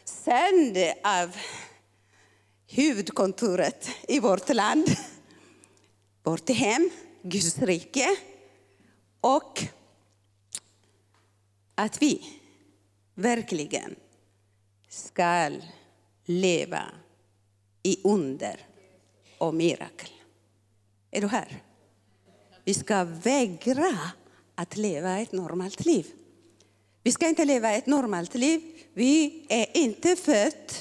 Sänd 0.04 0.76
av 1.04 1.36
huvudkontoret 2.66 3.90
i 4.08 4.20
vårt 4.20 4.48
land, 4.48 4.86
vårt 6.22 6.50
hem, 6.50 6.90
Guds 7.22 7.58
rike. 7.58 8.16
Och 9.20 9.60
att 11.74 12.02
vi 12.02 12.22
verkligen 13.14 13.96
ska 14.88 15.50
leva 16.24 16.82
i 17.82 18.00
under 18.04 18.60
och 19.38 19.54
mirakel. 19.54 20.10
Är 21.10 21.20
du 21.20 21.26
här? 21.26 21.62
Vi 22.64 22.74
ska 22.74 23.04
vägra 23.04 23.98
att 24.54 24.76
leva 24.76 25.18
ett 25.18 25.32
normalt 25.32 25.84
liv. 25.84 26.06
Vi 27.02 27.12
ska 27.12 27.28
inte 27.28 27.44
leva 27.44 27.72
ett 27.72 27.86
normalt 27.86 28.34
liv. 28.34 28.60
Vi 28.94 29.46
är 29.48 29.76
inte 29.76 30.16
födda 30.16 30.74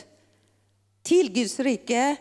till 1.01 1.33
Guds 1.33 1.59
rike 1.59 2.15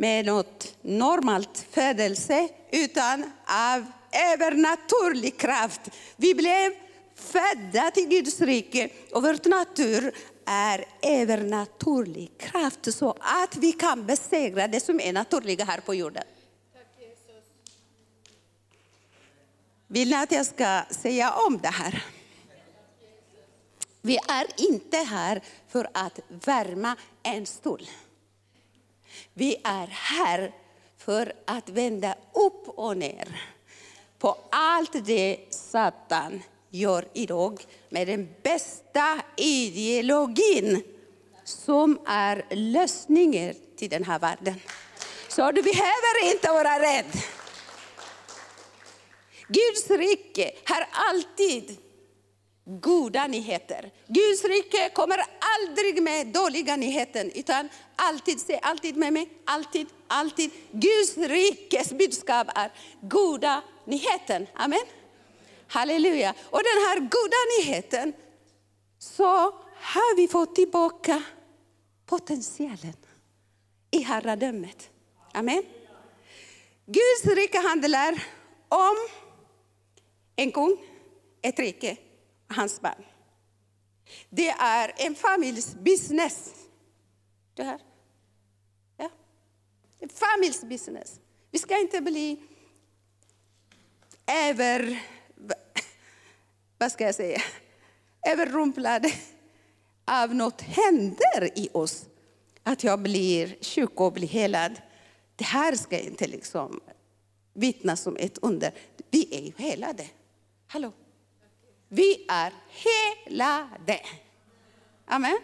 med 0.00 0.26
något 0.26 0.76
normalt 0.82 1.66
födelse, 1.70 2.48
utan 2.72 3.24
av 3.46 3.84
övernaturlig 4.32 5.38
kraft. 5.38 5.80
Vi 6.16 6.34
blev 6.34 6.72
födda 7.14 7.90
till 7.90 8.08
Guds 8.08 8.40
rike 8.40 8.88
och 9.12 9.22
vår 9.22 9.48
natur 9.48 10.14
är 10.46 10.84
övernaturlig 11.02 12.30
kraft 12.38 12.94
så 12.94 13.16
att 13.20 13.56
vi 13.56 13.72
kan 13.72 14.06
besegra 14.06 14.68
det 14.68 14.80
som 14.80 15.00
är 15.00 15.12
naturliga 15.12 15.64
här 15.64 15.80
på 15.80 15.94
jorden. 15.94 16.24
Vill 19.86 20.10
ni 20.10 20.16
att 20.16 20.32
jag 20.32 20.46
ska 20.46 20.82
säga 20.90 21.32
om 21.32 21.58
det 21.62 21.68
här? 21.68 22.04
Vi 24.02 24.16
är 24.16 24.46
inte 24.70 24.96
här 24.96 25.42
för 25.68 25.88
att 25.94 26.20
värma 26.28 26.96
en 27.22 27.46
stol. 27.46 27.86
Vi 29.34 29.56
är 29.64 29.86
här 29.86 30.52
för 30.98 31.32
att 31.44 31.68
vända 31.68 32.14
upp 32.32 32.68
och 32.68 32.96
ner 32.96 33.28
på 34.18 34.38
allt 34.50 35.06
det 35.06 35.38
Satan 35.50 36.42
gör 36.70 37.04
idag 37.12 37.64
med 37.88 38.06
den 38.06 38.28
bästa 38.42 39.20
ideologin 39.36 40.82
som 41.44 42.00
är 42.06 42.44
lösningen 42.50 43.54
till 43.76 43.90
den 43.90 44.04
här 44.04 44.18
världen. 44.18 44.60
Så 45.28 45.52
du 45.52 45.62
behöver 45.62 46.32
inte 46.32 46.48
vara 46.48 46.78
rädd. 46.78 47.06
Guds 49.48 49.90
rike 49.90 50.52
har 50.64 50.86
alltid 50.92 51.76
goda 52.78 53.26
nyheter. 53.26 53.90
Guds 54.06 54.44
rike 54.44 54.90
kommer 54.94 55.18
aldrig 55.40 56.02
med 56.02 56.26
dåliga 56.26 56.76
nyheter, 56.76 57.30
utan 57.34 57.68
alltid, 57.96 58.40
se 58.40 58.58
alltid 58.62 58.96
med 58.96 59.12
mig, 59.12 59.28
alltid, 59.44 59.86
alltid. 60.06 60.50
Guds 60.72 61.16
rikes 61.16 61.92
budskap 61.92 62.46
är 62.54 62.72
goda 63.00 63.62
nyheter. 63.84 64.50
Amen. 64.54 64.80
Halleluja. 65.68 66.34
Och 66.50 66.58
den 66.58 66.82
här 66.86 67.00
goda 67.00 67.36
nyheten, 67.58 68.12
så 68.98 69.26
har 69.76 70.16
vi 70.16 70.28
fått 70.28 70.54
tillbaka 70.54 71.22
potentialen 72.06 72.96
i 73.90 74.02
herradömet. 74.02 74.90
Amen. 75.32 75.62
Guds 76.86 77.36
rike 77.36 77.58
handlar 77.58 78.22
om 78.68 78.96
en 80.36 80.52
kung, 80.52 80.76
ett 81.42 81.58
rike 81.58 81.96
hans 82.50 82.80
barn. 82.80 83.04
Det 84.30 84.48
är 84.48 84.92
en 84.96 85.14
familjs 85.14 85.74
business. 85.74 86.54
Det 87.54 87.62
här. 87.62 87.80
Ja. 88.96 89.10
En 89.98 90.08
familjs 90.08 90.64
business. 90.64 91.20
Vi 91.50 91.58
ska 91.58 91.80
inte 91.80 92.00
bli 92.00 92.42
över... 94.26 95.02
Vad 96.78 96.92
ska 96.92 97.04
jag 97.04 97.14
säga? 97.14 97.42
Överrumplade 98.26 99.12
av 100.04 100.34
något 100.34 100.60
händer 100.60 101.58
i 101.58 101.68
oss. 101.72 102.06
Att 102.62 102.84
jag 102.84 103.02
blir 103.02 103.64
sjuk 103.64 104.00
och 104.00 104.12
blir 104.12 104.28
helad. 104.28 104.80
Det 105.36 105.44
här 105.44 105.76
ska 105.76 105.98
inte 105.98 106.26
liksom 106.26 106.80
vittnas 107.52 108.00
som 108.00 108.16
ett 108.16 108.38
under. 108.38 108.74
Vi 109.10 109.36
är 109.36 109.40
ju 109.40 109.52
helade. 109.56 110.06
Hallå? 110.66 110.92
Vi 111.92 112.26
är 112.28 112.52
helade. 112.68 114.00
Amen. 115.06 115.38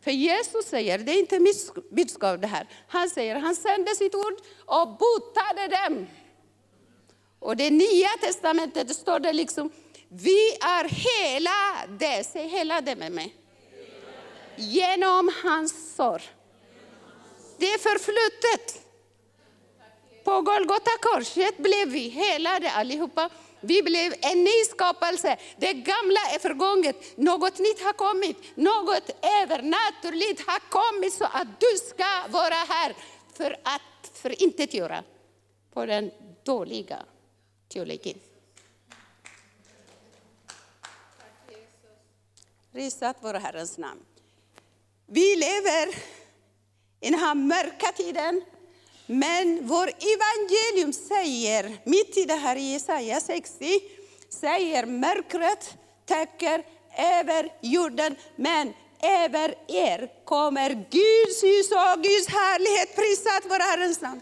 För 0.00 0.10
Jesus 0.10 0.66
säger, 0.66 0.98
det 0.98 1.12
är 1.12 1.18
inte 1.18 1.38
mitt 1.38 1.90
budskap 1.90 2.40
det 2.40 2.46
här, 2.46 2.66
han 2.88 3.10
säger, 3.10 3.36
han 3.36 3.56
sände 3.56 3.94
sitt 3.94 4.14
ord 4.14 4.34
och 4.66 4.88
botade 4.88 5.68
dem. 5.68 6.06
Och 7.38 7.56
det 7.56 7.70
nya 7.70 8.08
testamentet 8.20 8.88
det 8.88 8.94
står 8.94 9.20
det 9.20 9.32
liksom, 9.32 9.70
vi 10.08 10.50
är 10.50 10.88
helade, 10.88 12.24
säg 12.24 12.48
helade 12.48 12.96
med 12.96 13.12
mig. 13.12 13.34
Genom 14.56 15.32
hans 15.42 15.94
sår. 15.96 16.22
Det 17.58 17.72
är 17.72 17.78
förflutet. 17.78 18.86
På 20.24 20.40
Golgata 20.40 20.90
korset 21.00 21.58
blev 21.58 21.88
vi 21.88 22.08
helade 22.08 22.70
allihopa. 22.70 23.30
Vi 23.60 23.82
blev 23.82 24.14
en 24.20 24.44
ny 24.44 24.64
skapelse. 24.70 25.36
Det 25.56 25.72
gamla 25.72 26.20
är 26.34 26.38
förgånget. 26.38 27.16
Något 27.16 27.58
nytt 27.58 27.82
har 27.82 27.92
kommit. 27.92 28.56
Något 28.56 29.10
övernaturligt 29.42 30.46
har 30.46 30.60
kommit 30.70 31.12
så 31.12 31.24
att 31.24 31.60
du 31.60 31.78
ska 31.88 32.28
vara 32.28 32.54
här 32.54 32.96
för 33.32 33.52
att 33.62 34.10
förintetgöra 34.12 35.04
på 35.72 35.86
den 35.86 36.10
dåliga 36.42 36.98
teologin. 37.68 38.18
Prisat 42.72 43.16
vår 43.20 43.34
Herrens 43.34 43.78
namn. 43.78 44.00
Vi 45.06 45.36
lever 45.36 45.88
i 47.00 47.10
den 47.10 47.18
här 47.18 47.34
mörka 47.34 47.92
tiden 47.96 48.42
men 49.10 49.66
vår 49.66 49.90
evangelium 50.14 50.92
säger, 50.92 51.78
mitt 51.84 52.16
i 52.16 52.24
det 52.24 52.34
här 52.34 52.56
Jesaja 52.56 53.20
60, 53.20 53.80
säger 54.28 54.86
mörkret 54.86 55.76
täcker 56.06 56.62
över 56.98 57.52
jorden, 57.60 58.16
men 58.36 58.72
över 59.02 59.54
er 59.68 60.24
kommer 60.24 60.70
Guds 60.70 61.42
ljus 61.44 61.70
och 61.70 62.02
Guds 62.02 62.28
härlighet. 62.28 62.96
Prisat 62.96 63.42
vår 63.44 63.70
Herrens 63.70 64.00
namn. 64.00 64.20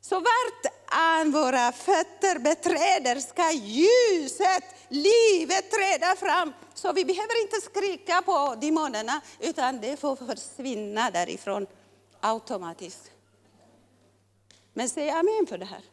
Så 0.00 0.14
vart 0.14 0.74
an 0.86 1.30
våra 1.30 1.72
fötter 1.72 2.38
beträder 2.38 3.20
ska 3.20 3.50
ljuset, 3.52 4.64
livet 4.88 5.70
träda 5.70 6.16
fram. 6.16 6.52
Så 6.74 6.92
vi 6.92 7.04
behöver 7.04 7.42
inte 7.42 7.60
skrika 7.60 8.22
på 8.22 8.54
demonerna, 8.60 9.20
utan 9.40 9.80
det 9.80 9.96
får 9.96 10.16
försvinna 10.16 11.10
därifrån 11.10 11.66
automatiskt. 12.20 13.10
Men 14.72 14.88
säg 14.88 15.10
amen 15.10 15.46
för 15.48 15.58
det 15.58 15.64
här, 15.64 15.84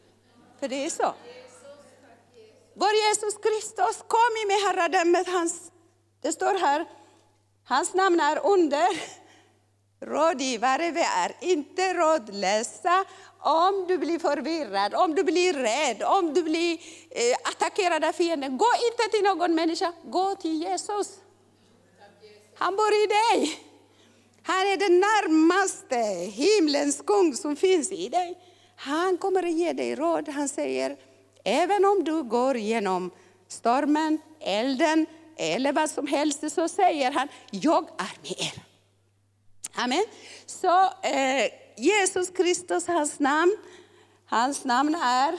för 0.60 0.68
det 0.68 0.86
är 0.86 0.90
så. 0.90 1.14
Vår 2.74 2.92
Jesus 2.92 3.34
Kristus 3.34 4.04
kom 4.06 4.48
med 4.48 4.56
herradömet, 4.56 5.28
hans, 5.28 5.72
det 6.20 6.32
står 6.32 6.58
här, 6.58 6.86
hans 7.64 7.94
namn 7.94 8.20
är 8.20 8.46
under, 8.46 8.88
rådgivare, 10.00 10.90
vi 10.90 11.00
är 11.00 11.36
inte 11.40 11.94
rådlösa. 11.94 13.04
Om 13.46 13.84
du 13.88 13.98
blir 13.98 14.18
förvirrad, 14.18 14.94
om 14.94 15.14
du 15.14 15.24
blir 15.24 15.52
rädd, 15.52 16.02
om 16.02 16.34
du 16.34 16.42
blir 16.42 16.72
eh, 17.10 17.36
attackerad 17.44 18.04
av 18.04 18.12
fienden, 18.12 18.58
gå 18.58 18.66
inte 18.92 19.16
till 19.16 19.24
någon 19.24 19.54
människa, 19.54 19.92
gå 20.04 20.34
till 20.34 20.62
Jesus. 20.62 21.08
Han 22.54 22.76
bor 22.76 22.92
i 22.92 23.06
dig. 23.06 23.58
Han 24.42 24.56
är 24.56 24.76
den 24.76 25.00
närmaste 25.00 25.96
himlens 26.30 27.02
kung 27.06 27.34
som 27.34 27.56
finns 27.56 27.92
i 27.92 28.08
dig. 28.08 28.38
Han 28.76 29.18
kommer 29.18 29.42
att 29.42 29.52
ge 29.52 29.72
dig 29.72 29.94
råd. 29.94 30.28
Han 30.28 30.48
säger, 30.48 30.96
även 31.44 31.84
om 31.84 32.04
du 32.04 32.22
går 32.22 32.56
genom 32.56 33.10
stormen, 33.48 34.18
elden 34.40 35.06
eller 35.36 35.72
vad 35.72 35.90
som 35.90 36.06
helst, 36.06 36.52
så 36.52 36.68
säger 36.68 37.12
han, 37.12 37.28
jag 37.50 37.88
är 37.98 38.18
med 38.22 38.40
er. 38.40 38.62
Amen. 39.74 40.04
Så 40.46 40.82
eh, 41.02 41.65
Jesus 41.76 42.30
Kristus, 42.30 42.86
hans 42.86 43.18
namn, 43.18 43.56
hans 44.26 44.64
namn 44.64 44.94
är 44.94 45.38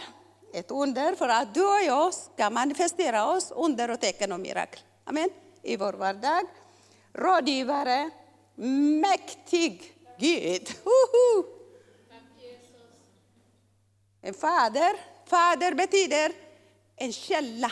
ett 0.53 0.71
under 0.71 1.15
för 1.15 1.29
att 1.29 1.53
du 1.53 1.63
och 1.63 1.83
jag 1.85 2.13
ska 2.13 2.49
manifestera 2.49 3.31
oss 3.31 3.51
under 3.51 3.91
och 3.91 3.99
tecken 3.99 4.31
och 4.31 4.39
mirakel. 4.39 4.79
Amen. 5.03 5.29
i 5.63 5.77
vår 5.77 5.93
vardag. 5.93 6.43
Rådgivare, 7.13 8.09
mäktig 9.01 9.93
Gud. 10.19 10.69
En 14.21 14.33
fader. 14.33 14.97
Fader 15.25 15.73
betyder 15.73 16.31
en 16.95 17.13
källa. 17.13 17.71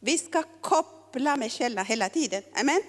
Vi 0.00 0.18
ska 0.18 0.42
koppla 0.60 1.36
med 1.36 1.52
källa 1.52 1.82
hela 1.82 2.08
tiden. 2.08 2.42
Amen. 2.60 2.82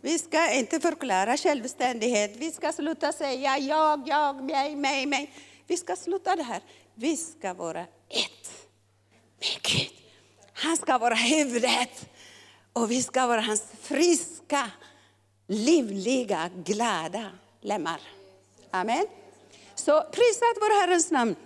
Vi 0.00 0.18
ska 0.18 0.52
inte 0.52 0.80
förklara 0.80 1.36
självständighet. 1.36 2.36
Vi 2.36 2.52
ska 2.52 2.72
sluta 2.72 3.12
säga 3.12 3.58
jag, 3.58 4.08
jag, 4.08 4.44
mig, 4.44 4.76
mig, 4.76 5.06
mig. 5.06 5.32
Vi 5.66 5.76
ska 5.76 5.96
sluta 5.96 6.36
det 6.36 6.42
här. 6.42 6.60
Vi 6.94 7.16
ska 7.16 7.54
vara 7.54 7.80
ett 8.08 8.48
med 9.40 9.62
Gud. 9.62 9.92
Han 10.52 10.76
ska 10.76 10.98
vara 10.98 11.14
huvudet 11.14 12.08
och 12.72 12.90
vi 12.90 13.02
ska 13.02 13.26
vara 13.26 13.40
hans 13.40 13.62
friska, 13.82 14.70
livliga, 15.46 16.50
glada 16.64 17.30
lemmar. 17.60 18.00
Amen. 18.70 19.06
Så 19.74 20.02
prisat 20.12 20.56
vår 20.56 20.80
Herrens 20.80 21.10
namn. 21.10 21.36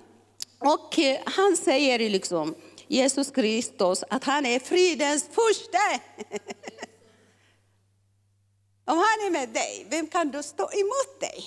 Och 0.59 0.98
eh, 0.98 1.20
han 1.24 1.57
säger 1.57 2.11
liksom, 2.11 2.55
Jesus 2.88 3.30
Kristus, 3.30 4.05
att 4.11 4.24
han 4.24 4.46
är 4.46 4.59
fridens 4.59 5.24
första. 5.24 5.78
Om 8.85 8.97
han 8.97 9.26
är 9.26 9.30
med 9.30 9.49
dig, 9.49 9.87
vem 9.91 10.07
kan 10.07 10.30
då 10.30 10.43
stå 10.43 10.70
emot 10.72 11.20
dig? 11.20 11.45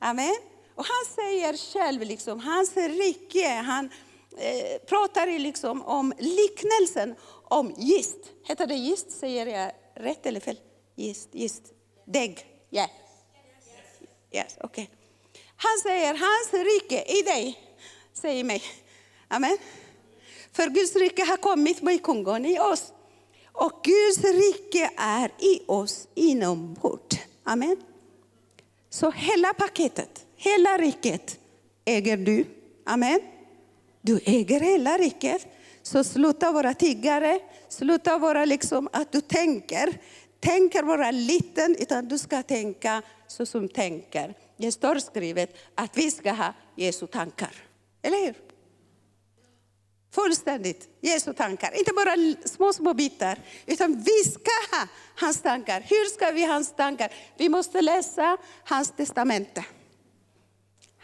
Amen. 0.00 0.36
Och 0.74 0.84
han 0.84 1.14
säger 1.14 1.72
själv, 1.72 2.02
liksom, 2.02 2.40
hans 2.40 2.76
rike, 2.76 3.48
han 3.48 3.90
eh, 4.38 4.78
pratar 4.86 5.38
liksom 5.38 5.82
om 5.82 6.12
liknelsen 6.18 7.14
om 7.44 7.74
gist. 7.76 8.18
Heter 8.44 8.66
det 8.66 8.74
gist? 8.74 9.10
Säger 9.10 9.46
jag 9.46 9.72
rätt 10.04 10.26
eller 10.26 10.40
fel? 10.40 10.60
Gist, 10.96 11.28
gist. 11.32 11.62
Dägg. 12.04 12.46
Yeah. 12.70 12.90
Yes, 14.32 14.56
okay. 14.60 14.86
Han 15.56 15.78
säger, 15.82 16.08
hans 16.08 16.52
rike 16.52 17.18
i 17.18 17.22
dig, 17.22 17.58
säger 18.12 18.44
mig. 18.44 18.62
Amen. 19.28 19.58
För 20.52 20.68
Guds 20.68 20.96
rike 20.96 21.24
har 21.24 21.36
kommit 21.36 21.82
med 21.82 22.02
kungen 22.02 22.46
i 22.46 22.58
oss. 22.58 22.92
Och 23.58 23.80
Guds 23.84 24.24
rike 24.24 24.90
är 24.96 25.30
i 25.38 25.62
oss 25.66 26.08
inombords. 26.14 27.18
Amen. 27.44 27.76
Så 28.90 29.10
hela 29.10 29.54
paketet, 29.54 30.26
hela 30.36 30.78
riket 30.78 31.38
äger 31.84 32.16
du. 32.16 32.44
Amen. 32.86 33.20
Du 34.00 34.20
äger 34.24 34.60
hela 34.60 34.98
riket. 34.98 35.46
Så 35.82 36.04
sluta 36.04 36.52
vara 36.52 36.74
tiggare, 36.74 37.40
sluta 37.68 38.18
vara 38.18 38.44
liksom 38.44 38.88
att 38.92 39.12
du 39.12 39.20
tänker. 39.20 40.00
Tänker 40.40 40.82
vara 40.82 41.10
liten, 41.10 41.76
utan 41.78 42.08
du 42.08 42.18
ska 42.18 42.42
tänka 42.42 43.02
så 43.26 43.46
som 43.46 43.68
tänker. 43.68 44.34
Det 44.56 44.72
står 44.72 44.98
skrivet 44.98 45.56
att 45.74 45.96
vi 45.96 46.10
ska 46.10 46.32
ha 46.32 46.54
Jesu 46.76 47.06
tankar. 47.06 47.52
Eller 48.02 48.26
hur? 48.26 48.47
Fullständigt 50.10 50.88
Jesu 51.00 51.32
tankar. 51.32 51.78
Inte 51.78 51.92
bara 51.92 52.14
små, 52.48 52.72
små 52.72 52.94
bitar, 52.94 53.38
utan 53.66 54.02
vi 54.02 54.30
ska 54.30 54.76
ha 54.76 54.88
hans 55.14 55.42
tankar. 55.42 55.80
Hur 55.80 56.04
ska 56.04 56.30
vi 56.30 56.44
ha 56.44 56.52
hans 56.52 56.76
tankar? 56.76 57.12
Vi 57.36 57.48
måste 57.48 57.80
läsa 57.80 58.36
hans 58.64 58.90
testamente. 58.96 59.64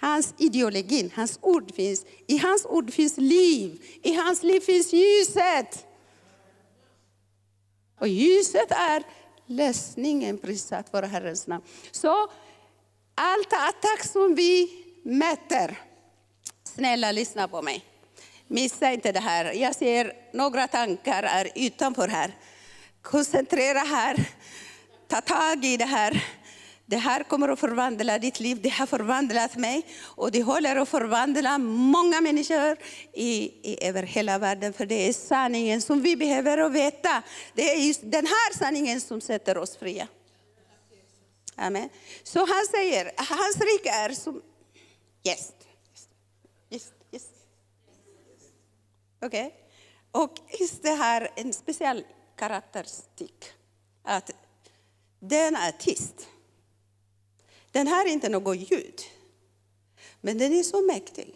Hans 0.01 0.35
ideologi, 0.39 1.13
hans 1.15 1.39
ord 1.43 1.75
finns. 1.75 2.05
I 2.27 2.39
hans 2.39 2.67
ord 2.67 2.93
finns 2.93 3.17
liv. 3.17 3.83
I 4.03 4.15
hans 4.15 4.43
liv 4.43 4.61
finns 4.61 4.93
ljuset. 4.93 5.87
Och 8.01 8.09
ljuset 8.09 8.71
är 8.71 9.03
lösningen, 9.47 10.39
prisat 10.39 10.93
vare 10.93 11.07
Herrens 11.07 11.47
namn. 11.47 11.65
Så 11.91 12.31
allt 13.15 13.53
attack 13.53 14.05
som 14.05 14.35
vi 14.35 14.85
mäter, 15.03 15.81
snälla 16.65 17.13
lyssna 17.13 17.49
på 17.49 17.63
mig. 17.63 17.85
Missa 18.55 18.93
inte 18.93 19.13
det 19.13 19.21
här. 19.21 19.53
Jag 19.53 19.75
ser 19.75 20.13
några 20.33 20.69
tankar 20.69 21.23
är 21.23 21.51
utanför 21.55 22.09
här. 22.09 22.37
Koncentrera 23.03 23.79
här. 23.79 24.29
Ta 25.09 25.21
tag 25.21 25.65
i 25.65 25.77
det 25.77 25.85
här. 25.85 26.25
Det 26.87 26.97
här 26.97 27.23
kommer 27.23 27.49
att 27.49 27.61
förvandla 27.61 28.19
ditt 28.19 28.41
liv. 28.41 28.61
Det 28.63 28.69
har 28.69 28.87
förvandlat 28.87 29.57
mig 29.57 29.87
och 30.01 30.33
det 30.33 30.43
håller 30.43 30.77
att 30.77 30.89
förvandla 30.89 31.59
många 31.59 32.21
människor 32.21 32.77
i, 33.13 33.51
i, 33.63 33.89
över 33.89 34.03
hela 34.03 34.39
världen. 34.39 34.73
För 34.73 34.87
det 34.87 35.09
är 35.09 35.13
sanningen 35.13 35.83
som 35.83 36.03
vi 36.03 36.17
behöver 36.17 36.59
att 36.59 36.73
veta. 36.73 37.23
Det 37.55 37.71
är 37.71 37.77
just 37.77 38.01
den 38.03 38.27
här 38.27 38.59
sanningen 38.59 39.01
som 39.01 39.21
sätter 39.21 39.59
oss 39.59 39.77
fria. 39.77 40.09
Amen. 41.57 41.89
Så 42.23 42.39
han 42.39 42.67
säger, 42.71 43.11
hans 43.17 43.57
rike 43.57 43.91
är 43.91 44.11
som 44.11 44.43
gäst. 45.23 45.55
Yes. 46.71 46.83
Yes. 46.83 46.93
Okej? 49.25 49.47
Okay? 49.47 50.23
Och 50.23 50.39
just 50.61 50.83
det 50.83 50.95
här 50.95 51.31
en 51.37 51.53
speciell 51.53 52.05
karaktäristik. 52.37 53.45
Att 54.03 54.31
den 55.21 55.57
är 55.57 55.73
tyst. 55.73 56.27
Den 57.73 57.89
har 57.89 58.07
inte 58.07 58.29
något 58.29 58.57
ljud. 58.57 59.01
Men 60.21 60.39
den 60.39 60.53
är 60.53 60.63
så 60.63 60.83
mäktig. 60.83 61.35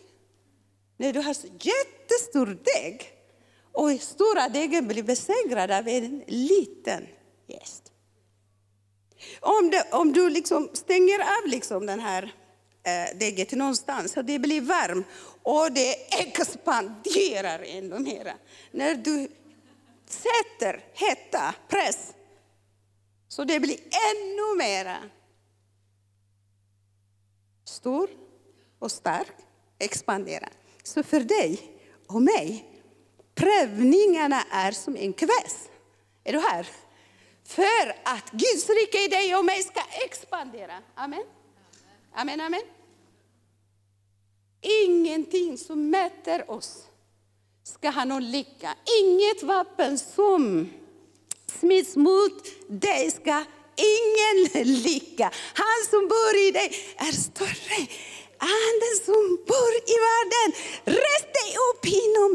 När 0.97 1.13
du 1.13 1.21
har 1.21 1.35
så 1.35 1.47
jättestor 1.47 2.47
deg 2.47 3.13
och 3.73 4.01
stora 4.01 4.49
degen 4.49 4.89
blir 4.89 5.03
besegrad 5.03 5.71
av 5.71 5.89
en 5.89 6.25
liten 6.27 7.07
gäst. 7.47 7.93
Om, 9.41 9.71
det, 9.71 9.87
om 9.93 10.13
du 10.13 10.31
liksom 10.31 10.71
stänger 10.73 11.21
av 11.21 11.47
liksom 11.47 11.87
den 11.87 12.01
här 12.01 12.35
eh, 12.83 13.19
degen 13.19 13.59
någonstans 13.59 14.13
så 14.13 14.23
det 14.23 14.39
blir 14.39 14.61
varmt 14.61 15.07
och 15.49 15.73
det 15.73 16.21
expanderar 16.21 17.59
ännu 17.59 17.99
mer. 17.99 18.37
När 18.71 18.95
du 18.95 19.29
sätter 20.07 20.85
hetta, 20.95 21.55
press, 21.69 22.15
så 23.29 23.45
det 23.45 23.61
blir 23.61 23.79
ännu 24.11 24.57
mera 24.57 24.97
stor 27.65 28.11
och 28.79 28.91
stark, 28.91 29.33
expandera. 29.79 30.49
Så 30.83 31.03
för 31.03 31.21
dig 31.21 31.81
och 32.07 32.23
mig, 32.23 32.65
prövningarna 33.35 34.43
är 34.51 34.73
som 34.73 34.97
en 34.97 35.13
kväs. 35.13 35.69
Är 36.25 36.33
du 36.33 36.39
här? 36.39 36.69
För 37.45 37.97
att 38.05 38.31
Guds 38.31 38.69
rike 38.69 39.05
i 39.05 39.09
dig 39.09 39.37
och 39.37 39.45
mig 39.45 39.63
ska 39.63 39.81
expandera. 40.05 40.83
Amen. 40.95 41.25
Amen, 42.13 42.41
amen. 42.41 42.63
Ingenting 44.61 45.59
som 45.59 45.91
mäter 45.91 46.51
oss 46.51 46.83
ska 47.65 47.91
ha 47.91 48.05
någon 48.05 48.31
lycka. 48.31 48.75
Inget 49.01 49.43
vapen 49.43 49.99
som 49.99 50.71
smids 51.61 51.97
mot 51.97 52.45
dig 52.69 53.11
ska 53.11 53.45
ingen 53.77 54.67
lycka. 54.83 55.31
Han 55.55 55.81
som 55.91 56.09
bor 56.09 56.37
i 56.37 56.51
dig 56.51 56.71
är 56.97 57.13
större. 57.13 57.87
Anden 58.41 58.95
som 59.05 59.39
bor 59.47 59.73
i 59.95 59.97
världen, 60.09 60.49
res 60.85 61.23
dig 61.39 61.51
upp 61.69 61.78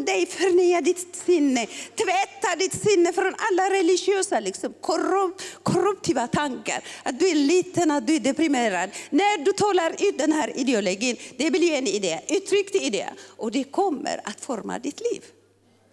dig, 0.05 0.25
förnya 0.25 0.81
ditt 0.81 1.15
sinne, 1.25 1.65
tvätta 1.95 2.55
ditt 2.59 2.83
sinne 2.83 3.13
från 3.13 3.35
alla 3.37 3.69
religiösa 3.69 4.39
liksom, 4.39 4.73
korrupt, 4.81 5.43
korruptiva 5.63 6.27
tankar. 6.27 6.83
Att 7.03 7.19
du 7.19 7.29
är 7.29 7.35
liten, 7.35 7.91
att 7.91 8.07
du 8.07 8.15
är 8.15 8.19
deprimerad. 8.19 8.89
När 9.09 9.45
du 9.45 9.53
talar 9.53 9.91
ut 9.99 10.17
den 10.17 10.31
här 10.31 10.59
ideologin, 10.59 11.17
det 11.37 11.51
blir 11.51 11.73
en 11.73 11.87
idé, 11.87 12.19
uttryckt 12.27 12.75
idé. 12.75 13.05
Och 13.37 13.51
det 13.51 13.63
kommer 13.63 14.21
att 14.23 14.41
forma 14.41 14.79
ditt 14.79 15.01
liv. 15.11 15.23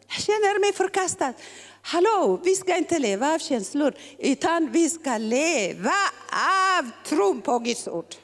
Jag 0.08 0.22
känner 0.22 0.60
mig 0.60 0.72
förkastad. 0.72 1.32
Hallå, 1.82 2.40
vi 2.44 2.56
ska 2.56 2.76
inte 2.76 2.98
leva 2.98 3.34
av 3.34 3.38
känslor, 3.38 3.94
utan 4.18 4.72
vi 4.72 4.90
ska 4.90 5.18
leva 5.18 5.94
av 6.78 6.90
tron 7.08 7.40
på 7.40 7.58
Guds 7.58 7.88
ord. 7.88 8.14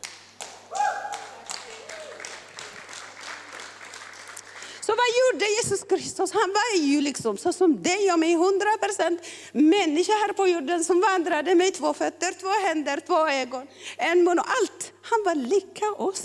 Så 4.87 4.93
vad 4.93 5.07
gjorde 5.21 5.45
Jesus 5.51 5.83
Kristus? 5.83 6.33
Han 6.33 6.53
var 6.53 6.81
ju 6.83 7.01
liksom 7.01 7.37
så 7.37 7.53
som 7.53 7.83
dig 7.83 8.13
och 8.13 8.19
mig, 8.19 8.33
100 8.33 8.67
procent 8.81 9.21
människa 9.53 10.13
här 10.13 10.33
på 10.33 10.49
jorden 10.49 10.85
som 10.85 11.01
vandrade 11.01 11.55
med 11.55 11.75
två 11.75 11.95
fötter, 11.95 12.33
två 12.41 12.69
händer, 12.69 13.01
två 13.07 13.29
ögon, 13.29 13.67
en 13.97 14.25
mun 14.25 14.39
och 14.39 14.45
allt. 14.49 14.93
Han 15.03 15.23
var 15.25 15.35
lika 15.35 15.91
oss. 15.91 16.23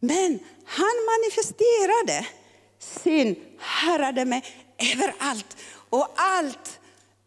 Men 0.00 0.38
han 0.64 0.96
manifesterade 1.12 2.26
sin 2.78 3.36
herradöme 3.58 4.42
överallt 4.92 5.56
och 5.90 6.08
allt 6.16 6.77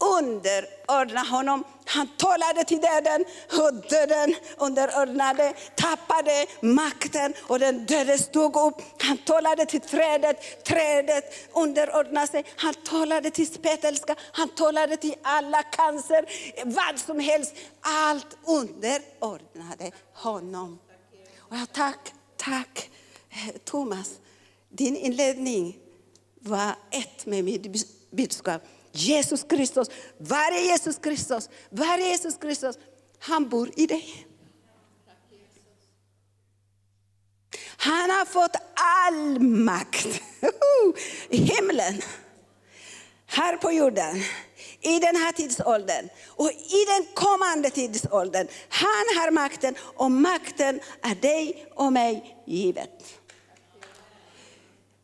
underordna 0.02 1.20
honom. 1.20 1.64
Han 1.86 2.08
talade 2.08 2.64
till 2.64 2.82
döden 2.82 3.26
och 3.60 3.74
döden 3.90 4.36
underordnade, 4.58 5.54
tappade 5.76 6.46
makten 6.62 7.34
och 7.48 7.60
den 7.60 7.86
döde 7.86 8.18
stod 8.18 8.56
upp. 8.56 8.82
Han 9.02 9.18
talade 9.18 9.66
till 9.66 9.82
trädet, 9.82 10.64
trädet 10.64 11.24
underordnade 11.54 12.28
sig. 12.28 12.46
Han 12.56 12.74
talade 12.74 13.32
till 13.32 13.48
spetälska, 13.48 14.16
han 14.32 14.50
talade 14.50 14.98
till 14.98 15.16
alla 15.22 15.64
cancer, 15.64 16.26
vad 16.66 17.00
som 17.00 17.20
helst. 17.20 17.56
Allt 17.82 18.38
underordnade 18.46 19.92
honom. 20.14 20.80
Och 21.38 21.58
jag 21.58 21.72
tack, 21.74 22.14
tack 22.38 22.90
eh, 23.30 23.56
Thomas. 23.66 24.12
Din 24.70 24.96
inledning 24.96 25.78
var 26.40 26.76
ett 26.92 27.26
med 27.26 27.44
mitt 27.44 27.86
budskap. 28.12 28.62
Jesus 28.92 29.44
Kristus, 29.44 29.88
var 30.18 30.52
är 30.52 30.72
Jesus 30.72 30.98
Kristus? 30.98 31.50
Var 31.70 31.98
är 31.98 32.12
Jesus 32.12 32.38
Kristus? 32.38 32.76
Han 33.20 33.50
bor 33.50 33.70
i 33.76 33.88
dig. 33.88 34.28
Han 37.78 38.10
har 38.10 38.26
fått 38.26 38.56
all 38.74 39.40
makt 39.40 40.22
i 41.30 41.38
himlen, 41.38 42.02
här 43.26 43.58
på 43.58 43.72
jorden, 43.72 44.24
i 44.82 45.00
den 45.00 45.16
här 45.16 45.32
tidsåldern 45.32 46.10
och 46.28 46.52
i 46.52 46.86
den 46.88 47.08
kommande 47.14 47.70
tidsåldern. 47.70 48.48
Han 48.70 49.06
har 49.18 49.32
makten 49.32 49.76
och 49.80 50.12
makten 50.12 50.80
är 51.02 51.16
dig 51.16 51.66
och 51.76 51.94
mig 51.94 52.44
givet. 52.48 53.22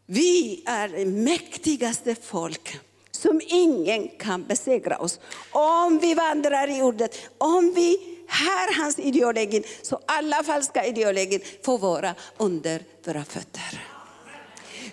Vi 0.05 0.63
är 0.65 0.87
det 0.87 1.05
mäktigaste 1.05 2.15
folk 2.15 2.79
som 3.17 3.41
ingen 3.47 4.07
kan 4.07 4.43
besegra 4.43 4.97
oss. 4.97 5.19
Om 5.51 5.99
vi 5.99 6.13
vandrar 6.13 6.67
i 6.67 6.81
ordet, 6.81 7.17
om 7.37 7.73
vi 7.75 8.17
har 8.29 8.81
hans 8.81 8.99
ideologi, 8.99 9.63
så 9.81 9.99
alla 10.05 10.43
falska 10.43 10.85
ideologier 10.85 11.41
får 11.65 11.77
vara 11.77 12.15
under 12.37 12.83
våra 13.05 13.23
fötter. 13.23 13.81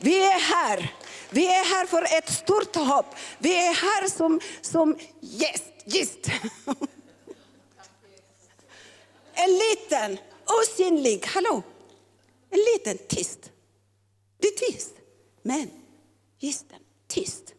Vi 0.01 0.22
är 0.22 0.41
här. 0.41 0.93
Vi 1.31 1.47
är 1.47 1.64
här 1.64 1.87
för 1.87 2.03
ett 2.18 2.31
stort 2.33 2.77
hopp. 2.77 3.07
Vi 3.39 3.57
är 3.66 3.75
här 3.75 4.09
som, 4.09 4.41
som 4.61 4.97
gäst. 5.20 5.72
gäst. 5.85 6.31
En 9.37 9.51
liten, 9.51 10.18
osynlig, 10.61 11.25
hallå, 11.27 11.62
en 12.51 12.59
liten 12.59 12.99
tyst. 13.09 13.51
Det 14.39 14.47
är 14.49 14.70
tyst. 14.70 14.95
Men 15.43 15.70
gisten, 16.41 16.79
tyst, 17.09 17.54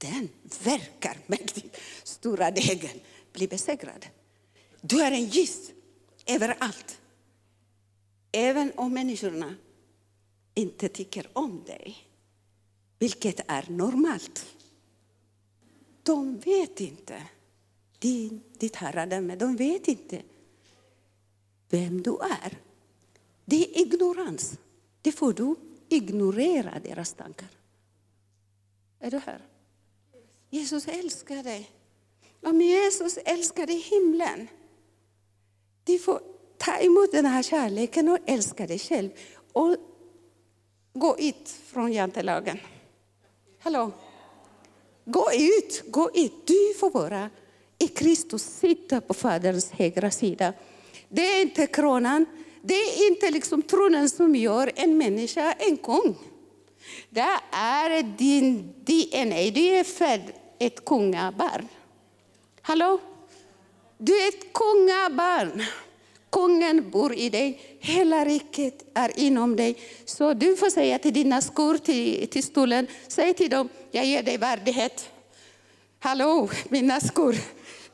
den 0.00 0.28
verkar 0.64 1.18
mäktig. 1.26 1.70
Stora 2.02 2.50
degen 2.50 3.00
blir 3.32 3.48
besegrad. 3.48 4.06
Du 4.80 5.02
är 5.02 5.12
en 5.12 5.24
giss, 5.24 5.70
överallt. 6.26 7.00
Även 8.32 8.72
om 8.76 8.92
människorna 8.92 9.54
inte 10.54 10.88
tycker 10.88 11.30
om 11.32 11.64
dig, 11.64 11.96
vilket 12.98 13.40
är 13.46 13.70
normalt. 13.70 14.46
De 16.02 16.38
vet 16.38 16.80
inte 16.80 17.22
din, 17.98 18.42
ditt 18.58 18.76
herradöme, 18.76 19.36
de 19.36 19.56
vet 19.56 19.88
inte 19.88 20.22
vem 21.68 22.02
du 22.02 22.10
är. 22.10 22.58
Det 23.44 23.56
är 23.56 23.80
ignorans. 23.80 24.58
Det 25.02 25.12
får 25.12 25.32
du 25.32 25.54
ignorera 25.88 26.80
deras 26.84 27.12
tankar. 27.12 27.48
Är 28.98 29.10
du 29.10 29.18
här? 29.18 29.49
Jesus 30.50 30.88
älskar 30.88 31.42
dig. 31.42 31.70
Om 32.42 32.60
Jesus 32.60 33.18
älskar 33.24 33.66
dig 33.66 33.76
himlen, 33.76 34.48
du 35.84 35.98
får 35.98 36.20
ta 36.58 36.76
emot 36.76 37.12
den 37.12 37.26
här 37.26 37.42
kärleken 37.42 38.08
och 38.08 38.18
älska 38.26 38.66
dig 38.66 38.78
själv. 38.78 39.10
Och 39.52 39.76
gå 40.92 41.18
ut 41.18 41.48
från 41.66 41.92
jantelagen. 41.92 42.58
Hallå? 43.58 43.92
Gå 45.04 45.32
ut, 45.32 45.82
gå 45.86 46.10
ut. 46.14 46.46
Du 46.46 46.74
får 46.80 46.90
vara 46.90 47.30
i 47.78 47.88
Kristus, 47.88 48.42
sitta 48.42 49.00
på 49.00 49.14
Faderns 49.14 49.70
högra 49.70 50.10
sida. 50.10 50.52
Det 51.08 51.22
är 51.22 51.42
inte 51.42 51.66
kronan, 51.66 52.26
det 52.62 52.74
är 52.74 53.10
inte 53.10 53.30
liksom 53.30 53.62
tronen 53.62 54.10
som 54.10 54.36
gör 54.36 54.72
en 54.74 54.98
människa 54.98 55.52
en 55.52 55.76
kung. 55.76 56.14
Det 57.10 57.40
är 57.50 58.02
din 58.02 58.74
DNA, 58.84 59.50
du 59.50 59.60
är 59.60 59.84
född 59.84 60.32
ett 60.58 60.84
kungabarn. 60.84 61.68
Hallå? 62.62 62.98
Du 63.98 64.22
är 64.22 64.28
ett 64.28 64.52
kungabarn. 64.52 65.64
Kungen 66.30 66.90
bor 66.90 67.14
i 67.14 67.30
dig, 67.30 67.78
hela 67.80 68.24
riket 68.24 68.84
är 68.94 69.20
inom 69.20 69.56
dig. 69.56 69.76
Så 70.04 70.34
du 70.34 70.56
får 70.56 70.70
säga 70.70 70.98
till 70.98 71.12
dina 71.12 71.40
skor 71.40 71.78
till, 71.78 72.28
till 72.28 72.42
stolen, 72.42 72.86
säg 73.08 73.34
till 73.34 73.50
dem, 73.50 73.68
jag 73.90 74.04
ger 74.04 74.22
dig 74.22 74.38
värdighet. 74.38 75.10
Hallå, 75.98 76.48
mina 76.68 77.00
skor. 77.00 77.36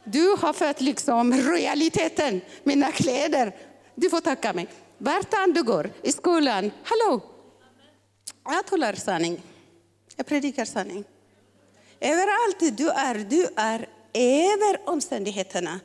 Du 0.04 0.36
har 0.38 0.52
fått 0.52 0.80
liksom 0.80 1.32
realiteten, 1.32 2.40
mina 2.62 2.92
kläder. 2.92 3.56
Du 3.94 4.10
får 4.10 4.20
tacka 4.20 4.52
mig. 4.52 4.68
Vart 4.98 5.34
än 5.34 5.52
du 5.52 5.62
går, 5.62 5.90
i 6.02 6.12
skolan, 6.12 6.70
hallå. 6.82 7.20
Jag 8.48 8.66
talar 8.66 8.92
sanning. 8.92 9.42
Jag 10.16 10.26
predikar 10.26 10.64
sanning. 10.64 11.04
Överallt 12.00 12.78
du 12.78 12.90
är, 12.90 13.14
du 13.14 13.48
är 13.56 13.88
över 14.14 14.88
omständigheterna. 14.88 15.80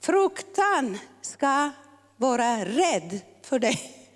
Fruktan 0.00 0.98
ska 1.22 1.70
vara 2.16 2.64
rädd 2.64 3.20
för 3.42 3.58
dig. 3.58 4.08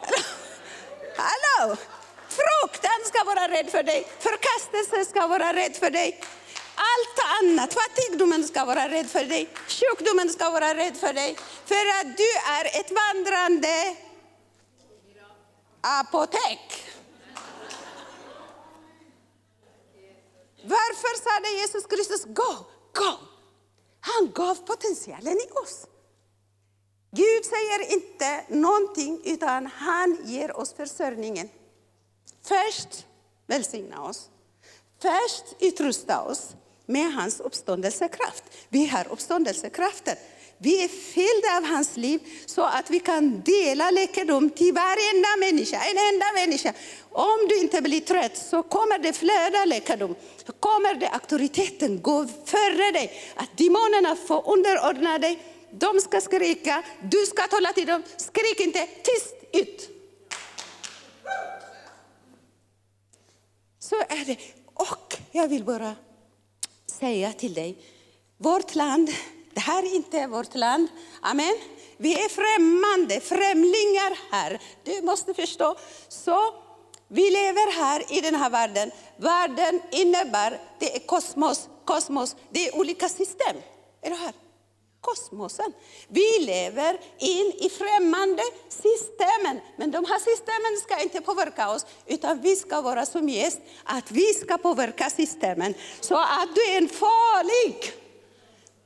Hallå! 1.16 1.76
Fruktan 2.28 3.00
ska 3.04 3.24
vara 3.24 3.48
rädd 3.48 3.70
för 3.70 3.82
dig. 3.82 4.06
Förkastelse 4.18 5.10
ska 5.10 5.26
vara 5.26 5.52
rädd 5.52 5.76
för 5.76 5.90
dig. 5.90 6.20
Allt 6.74 7.42
annat, 7.42 7.74
fattigdomen 7.74 8.44
ska 8.44 8.64
vara 8.64 8.88
rädd 8.88 9.06
för 9.06 9.24
dig. 9.24 9.48
Sjukdomen 9.68 10.28
ska 10.28 10.50
vara 10.50 10.74
rädd 10.74 10.96
för 10.96 11.12
dig. 11.12 11.36
För 11.64 11.86
att 12.00 12.16
du 12.16 12.30
är 12.58 12.80
ett 12.80 12.90
vandrande 12.90 13.96
apotek. 15.84 16.84
Varför 20.62 21.22
sa 21.22 21.60
Jesus 21.60 21.86
Kristus 21.86 22.24
gå, 22.24 22.66
gå? 22.94 23.18
Han 24.00 24.32
gav 24.34 24.54
potentialen 24.54 25.36
i 25.36 25.50
oss. 25.64 25.86
Gud 27.10 27.44
säger 27.44 27.92
inte 27.92 28.44
någonting, 28.48 29.20
utan 29.24 29.66
han 29.66 30.18
ger 30.24 30.56
oss 30.56 30.72
försörjningen. 30.72 31.48
Först 32.42 33.06
välsigna 33.46 34.02
oss. 34.02 34.28
Först 34.98 35.44
utrusta 35.60 36.22
oss 36.22 36.54
med 36.86 37.14
hans 37.14 37.40
uppståndelsekraft. 37.40 38.44
Vi 38.68 38.86
har 38.86 39.08
uppståndelsekraften. 39.12 40.16
Vi 40.64 40.84
är 40.84 40.88
fyllda 40.88 41.56
av 41.56 41.64
hans 41.74 41.96
liv 41.96 42.20
så 42.46 42.62
att 42.62 42.90
vi 42.90 43.00
kan 43.00 43.42
dela 43.42 43.90
läkedom 43.90 44.50
till 44.50 44.72
varenda 44.72 45.28
människa, 45.38 45.76
en 45.76 45.98
enda 46.14 46.26
människa. 46.34 46.72
Om 47.10 47.48
du 47.48 47.60
inte 47.60 47.82
blir 47.82 48.00
trött 48.00 48.36
så 48.36 48.62
kommer 48.62 48.98
det 48.98 49.12
flöda 49.12 49.64
läkedom. 49.64 50.14
Så 50.46 50.52
kommer 50.52 50.94
det 50.94 51.08
auktoriteten 51.08 52.02
gå 52.02 52.26
före 52.44 52.90
dig. 52.90 53.12
Att 53.36 53.56
demonerna 53.56 54.16
får 54.16 54.52
underordna 54.52 55.18
dig. 55.18 55.38
De 55.70 56.00
ska 56.00 56.20
skrika, 56.20 56.82
du 57.02 57.26
ska 57.26 57.42
tala 57.42 57.72
till 57.72 57.86
dem. 57.86 58.02
Skrik 58.16 58.60
inte, 58.60 58.86
tyst 58.86 59.34
ut. 59.52 59.90
Så 63.78 63.96
är 63.96 64.24
det. 64.24 64.36
Och 64.74 65.16
jag 65.32 65.48
vill 65.48 65.64
bara 65.64 65.94
säga 66.86 67.32
till 67.32 67.54
dig, 67.54 67.78
vårt 68.38 68.74
land 68.74 69.10
det 69.54 69.60
här 69.60 69.82
är 69.82 69.94
inte 69.94 70.26
vårt 70.26 70.54
land. 70.54 70.88
Amen. 71.20 71.54
Vi 71.96 72.14
är 72.14 72.28
främmande, 72.28 73.20
främlingar 73.20 74.18
här. 74.30 74.60
Du 74.84 75.02
måste 75.02 75.34
förstå. 75.34 75.76
Så 76.08 76.54
vi 77.08 77.30
lever 77.30 77.72
här 77.72 78.12
i 78.12 78.20
den 78.20 78.34
här 78.34 78.50
världen. 78.50 78.90
Världen 79.16 79.80
innebär, 79.92 80.60
det 80.78 80.96
är 80.96 81.00
kosmos, 81.00 81.68
kosmos, 81.84 82.36
det 82.50 82.68
är 82.68 82.78
olika 82.78 83.08
system. 83.08 83.56
Är 84.02 84.10
du 84.10 84.16
här? 84.16 84.32
Kosmosen. 85.00 85.72
Vi 86.08 86.38
lever 86.40 87.00
in 87.18 87.52
i 87.60 87.70
främmande 87.70 88.42
systemen. 88.68 89.60
Men 89.76 89.90
de 89.90 90.04
här 90.04 90.18
systemen 90.18 90.76
ska 90.82 91.02
inte 91.02 91.20
påverka 91.20 91.70
oss, 91.70 91.86
utan 92.06 92.40
vi 92.40 92.56
ska 92.56 92.80
vara 92.80 93.06
som 93.06 93.28
gäst, 93.28 93.60
att 93.84 94.10
vi 94.10 94.34
ska 94.34 94.58
påverka 94.58 95.10
systemen. 95.10 95.74
Så 96.00 96.14
att 96.14 96.54
du 96.54 96.64
är 96.64 96.78
en 96.78 96.88
farlig 96.88 97.94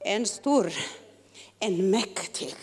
en 0.00 0.26
stor, 0.26 0.72
en 1.58 1.90
mäktig, 1.90 2.54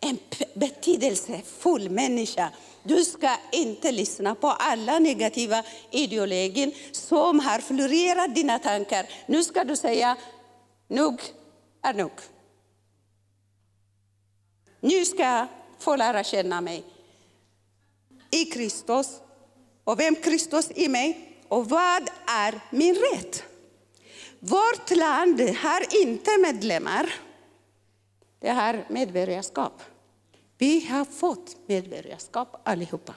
en 0.00 0.18
betydelsefull 0.54 1.90
människa. 1.90 2.50
Du 2.82 3.04
ska 3.04 3.36
inte 3.52 3.92
lyssna 3.92 4.34
på 4.34 4.48
alla 4.48 4.98
negativa 4.98 5.62
ideologier 5.90 6.72
som 6.92 7.40
har 7.40 7.58
florerat 7.58 8.34
dina 8.34 8.58
tankar. 8.58 9.06
Nu 9.26 9.44
ska 9.44 9.64
du 9.64 9.76
säga, 9.76 10.16
nog 10.88 11.20
är 11.82 11.94
nog. 11.94 12.12
Nu 14.80 15.04
ska 15.04 15.22
jag 15.22 15.46
få 15.78 15.96
lära 15.96 16.24
känna 16.24 16.60
mig 16.60 16.84
i 18.30 18.44
Kristus 18.44 19.20
och 19.84 20.00
vem 20.00 20.16
Kristus 20.16 20.70
i 20.74 20.88
mig 20.88 21.38
och 21.48 21.68
vad 21.68 22.10
är 22.26 22.60
min 22.70 22.94
rätt? 22.94 23.47
Vårt 24.40 24.90
land 24.90 25.40
har 25.40 26.02
inte 26.04 26.38
medlemmar. 26.38 27.12
Det 28.40 28.50
har 28.50 28.84
medborgarskap. 28.88 29.82
Vi 30.58 30.86
har 30.86 31.04
fått 31.04 31.56
medborgarskap 31.66 32.60
allihopa. 32.64 33.14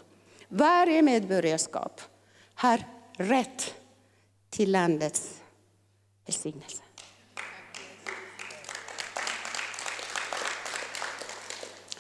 Varje 0.48 1.02
medborgarskap 1.02 2.02
har 2.56 2.84
rätt 3.18 3.74
till 4.50 4.72
landets 4.72 5.42
välsignelse. 6.26 6.84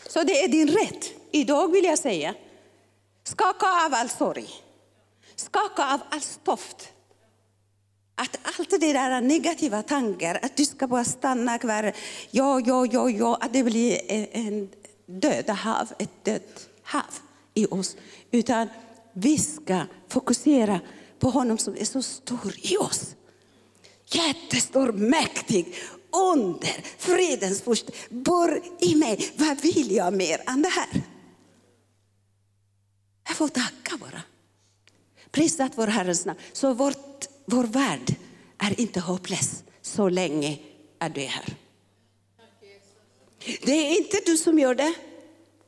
Så 0.07 0.24
det 0.24 0.43
är 0.43 0.47
din 0.47 0.67
rätt. 0.67 1.13
Idag 1.32 1.72
vill 1.72 1.86
jag 1.86 1.99
säga, 1.99 2.36
skaka 3.24 3.86
av 3.86 3.93
all 3.93 4.09
sorg. 4.09 4.49
Skaka 5.36 5.93
av 5.93 5.99
all 6.09 6.22
stoft. 6.22 6.93
Att 8.22 8.38
allt 8.43 8.69
det 8.69 8.93
där 8.93 9.22
negativa 9.22 9.84
tankar, 9.84 10.39
att 10.41 10.57
du 10.57 10.65
ska 10.65 10.88
bara 10.88 11.03
stanna 11.03 11.57
kvar, 11.57 11.93
ja, 12.32 12.61
ja, 12.65 12.86
ja, 12.86 13.09
ja, 13.09 13.38
att 13.41 13.53
det 13.53 13.63
blir 13.63 13.99
en 14.32 14.69
döda 15.05 15.53
hav, 15.53 15.93
ett 15.99 16.26
dött 16.26 16.69
hav 16.84 17.13
i 17.53 17.65
oss. 17.65 17.95
Utan 18.32 18.67
vi 19.13 19.38
ska 19.38 19.82
fokusera 20.09 20.80
på 21.19 21.30
honom 21.30 21.57
som 21.57 21.76
är 21.78 21.86
så 21.86 22.01
stor 22.01 22.53
i 22.61 22.78
oss. 22.78 23.15
Jättestor, 24.05 24.91
mäktig, 24.91 25.76
under, 26.34 26.86
fredens 26.97 27.61
först. 27.61 27.89
bor 28.09 28.61
i 28.80 28.95
mig. 28.95 29.32
Vad 29.36 29.61
vill 29.61 29.91
jag 29.91 30.13
mer 30.13 30.41
än 30.47 30.61
det 30.61 30.69
här? 30.69 31.01
Jag 33.28 33.36
får 33.36 33.47
tacka 33.47 33.97
bara. 33.97 34.22
Prisat 35.32 35.72
vår 35.76 35.88
Herrens 35.88 36.26
namn. 36.26 36.39
Så 36.53 36.74
vårt, 36.74 37.11
vår 37.45 37.63
värld 37.63 38.15
är 38.57 38.79
inte 38.79 38.99
hopplös 38.99 39.63
så 39.81 40.09
länge 40.09 40.59
är 40.99 41.09
du 41.09 41.21
är 41.21 41.27
här. 41.27 41.55
Det 43.61 43.71
är 43.71 43.97
inte 43.97 44.21
du 44.25 44.37
som 44.37 44.59
gör 44.59 44.75
det, 44.75 44.93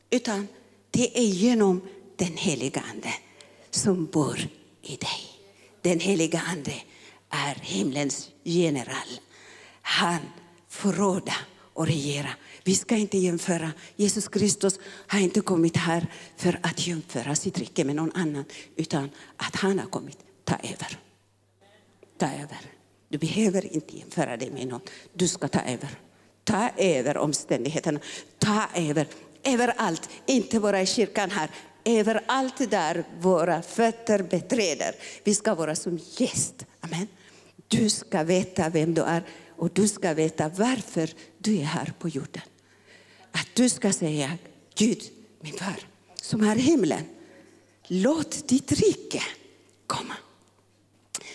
utan 0.09 0.47
det 0.91 1.17
är 1.19 1.24
genom 1.24 1.82
den 2.15 2.38
heliga 2.38 2.84
Ande 2.93 3.13
som 3.71 4.05
bor 4.05 4.39
i 4.82 4.95
dig. 4.95 5.21
Den 5.82 5.99
heliga 5.99 6.41
Ande 6.51 6.74
är 7.30 7.55
himlens 7.61 8.30
general. 8.43 9.19
Han 9.82 10.19
får 10.69 10.93
råda 10.93 11.36
och 11.74 11.88
regera. 11.88 12.30
Vi 12.63 12.76
ska 12.76 12.95
inte 12.95 13.17
jämföra. 13.17 13.71
Jesus 13.95 14.28
Kristus 14.28 14.80
har 15.07 15.19
inte 15.19 15.41
kommit 15.41 15.78
här 15.78 16.07
för 16.38 16.59
att 16.63 16.88
jämföra 16.88 17.36
sitt 17.36 17.59
rike 17.59 17.84
med 17.84 17.95
någon 17.95 18.11
annan, 18.11 18.45
utan 18.76 19.09
att 19.38 19.55
han 19.55 19.80
har 19.80 19.86
kommit 19.86 20.17
ta 20.43 20.55
över. 20.55 20.99
Ta 22.24 22.30
över. 22.30 22.59
Du 23.09 23.17
behöver 23.17 23.74
inte 23.74 23.97
jämföra 23.97 24.38
dig 24.38 24.51
med 24.51 24.67
någon. 24.67 24.82
Du 25.13 25.28
ska 25.28 25.47
ta 25.47 25.59
över. 25.59 25.89
Ta 26.43 26.69
över 26.78 27.17
omständigheterna. 27.17 27.99
Ta 28.39 28.63
över 28.76 29.07
överallt, 29.43 30.09
inte 30.26 30.59
bara 30.59 30.82
i 30.82 30.86
kyrkan 30.86 31.32
här, 31.32 31.49
överallt 31.86 32.71
där 32.71 33.03
våra 33.19 33.61
fötter 33.61 34.24
beträder. 34.24 34.95
Vi 35.24 35.36
ska 35.36 35.55
vara 35.55 35.76
som 35.76 35.99
gäst. 36.17 36.65
Amen. 36.80 37.07
Du 37.67 37.89
ska 37.89 38.24
veta 38.24 38.69
vem 38.69 38.93
du 38.93 39.01
är 39.01 39.24
och 39.49 39.69
du 39.74 39.88
ska 39.88 40.13
veta 40.13 40.49
varför 40.49 41.09
du 41.38 41.57
är 41.57 41.63
här 41.63 41.93
på 41.99 42.09
jorden. 42.09 42.43
Att 43.32 43.47
du 43.53 43.69
ska 43.69 43.93
säga, 43.93 44.38
Gud, 44.76 45.01
min 45.41 45.53
far, 45.53 45.80
som 46.15 46.43
är 46.43 46.55
i 46.55 46.61
himlen, 46.61 47.03
låt 47.88 48.47
ditt 48.47 48.71
rike 48.71 49.24
komma. 49.88 50.13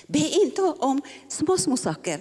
Be 0.09 0.19
inte 0.19 0.63
om 0.63 1.03
små, 1.29 1.59
små 1.59 1.77
saker. 1.77 2.21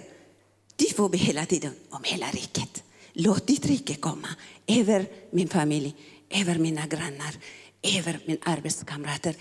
Du 0.76 0.84
får 0.94 1.08
be 1.08 1.18
hela 1.18 1.46
tiden 1.46 1.72
om 1.90 2.00
hela 2.04 2.26
riket. 2.26 2.84
Låt 3.12 3.46
ditt 3.46 3.66
rike 3.66 3.94
komma 3.94 4.28
över 4.66 5.06
min 5.30 5.48
familj, 5.48 5.96
över 6.30 6.58
mina 6.58 6.86
grannar, 6.86 7.36
över 7.82 8.20
mina 8.24 8.40
arbetskamrater, 8.44 9.34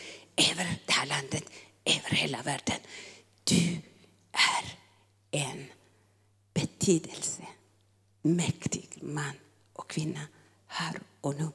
över 0.52 0.80
det 0.86 0.92
här 0.92 1.06
landet, 1.06 1.44
över 1.86 2.10
hela 2.16 2.42
världen. 2.42 2.80
Du 3.44 3.78
är 4.32 4.78
en 5.32 5.66
betydelse, 6.54 7.44
mäktig 8.22 8.90
man 9.02 9.34
och 9.74 9.90
kvinna 9.90 10.28
här 10.68 11.00
och 11.22 11.36
nu. 11.36 11.50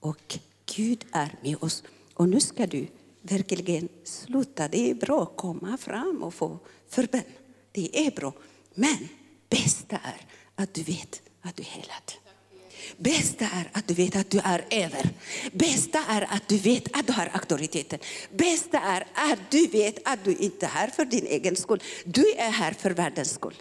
Och 0.00 0.38
Gud 0.76 1.04
är 1.12 1.34
med 1.42 1.56
oss. 1.60 1.82
Och 2.14 2.28
nu 2.28 2.40
ska 2.40 2.66
du 2.66 2.86
verkligen 3.30 3.88
sluta. 4.04 4.68
Det 4.68 4.90
är 4.90 4.94
bra 4.94 5.22
att 5.22 5.36
komma 5.36 5.76
fram 5.76 6.22
och 6.22 6.34
få 6.34 6.58
förbön. 6.88 7.22
Det 7.72 8.06
är 8.06 8.10
bra. 8.10 8.32
Men 8.74 9.08
bästa 9.48 9.96
är 9.96 10.20
att 10.54 10.74
du 10.74 10.82
vet 10.82 11.22
att 11.42 11.56
du 11.56 11.62
är 11.62 11.66
helad. 11.66 12.12
Bästa 12.96 13.44
är 13.44 13.70
att 13.72 13.86
du 13.86 13.94
vet 13.94 14.16
att 14.16 14.30
du 14.30 14.38
är 14.44 14.64
över. 14.70 15.10
Bästa 15.52 16.04
är 16.08 16.22
att 16.30 16.48
du 16.48 16.58
vet 16.58 16.98
att 16.98 17.06
du 17.06 17.12
har 17.12 17.30
auktoriteten. 17.32 17.98
Bästa 18.30 18.80
är 18.80 19.06
att 19.14 19.50
du 19.50 19.66
vet 19.66 20.08
att 20.08 20.24
du 20.24 20.36
inte 20.36 20.66
är 20.66 20.70
här 20.70 20.88
för 20.88 21.04
din 21.04 21.26
egen 21.26 21.56
skull. 21.56 21.82
Du 22.04 22.34
är 22.36 22.50
här 22.50 22.72
för 22.72 22.90
världens 22.90 23.34
skull. 23.34 23.54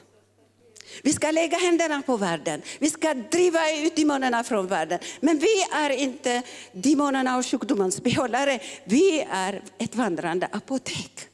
Vi 1.03 1.13
ska 1.13 1.31
lägga 1.31 1.57
händerna 1.57 2.01
på 2.01 2.17
världen. 2.17 2.61
Vi 2.79 2.89
ska 2.89 3.13
driva 3.13 3.71
ut 3.71 3.95
demonerna 3.95 4.43
från 4.43 4.67
världen. 4.67 4.99
Men 5.19 5.39
vi 5.39 5.63
är 5.73 5.89
inte 5.89 6.43
demonerna 6.71 7.37
och 7.37 7.45
sjukdomens 7.45 8.03
behållare. 8.03 8.59
Vi 8.83 9.25
är 9.31 9.63
ett 9.77 9.95
vandrande 9.95 10.49
apotek. 10.51 11.27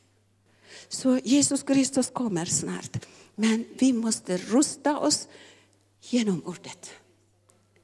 Så 0.87 1.19
Jesus 1.23 1.63
Kristus 1.63 2.09
kommer 2.09 2.45
snart. 2.45 3.05
Men 3.35 3.65
vi 3.79 3.93
måste 3.93 4.37
rusta 4.37 4.97
oss 4.97 5.27
genom 6.01 6.41
ordet. 6.45 6.91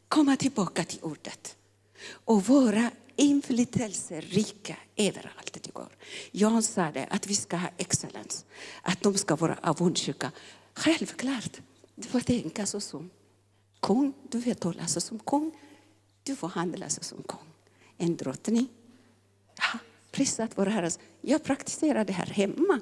Komma 0.07 0.35
tillbaka 0.35 0.83
till 0.83 0.99
ordet. 1.01 1.55
Och 2.25 2.45
vara 2.45 2.91
inflytelserika 3.15 4.75
överallt 4.95 5.57
det 5.61 5.73
går. 5.73 5.89
Jan 6.31 6.63
sa 6.63 6.91
det, 6.91 7.07
att 7.09 7.27
vi 7.27 7.35
ska 7.35 7.57
ha 7.57 7.69
excellens. 7.77 8.45
Att 8.81 9.01
de 9.01 9.17
ska 9.17 9.35
vara 9.35 9.59
avundsjuka. 9.61 10.31
Självklart. 10.73 11.59
Du 11.99 12.07
får 12.07 12.19
tänka 12.19 12.65
så 12.65 12.79
som 12.79 13.09
kung. 13.79 14.13
Du 14.29 14.41
får 14.41 14.53
tala 14.53 14.87
så 14.87 15.01
som 15.01 15.19
kung. 15.19 15.51
Du 16.23 16.35
får 16.35 16.47
handla 16.47 16.89
så 16.89 17.03
som 17.03 17.23
kung. 17.23 17.47
En 17.97 18.17
drottning. 18.17 18.67
Ja, 19.55 19.79
prisat 20.11 20.51
vår 20.55 20.65
Herre. 20.65 20.91
Jag 21.21 21.43
praktiserar 21.43 22.05
det 22.05 22.13
här 22.13 22.25
hemma. 22.25 22.79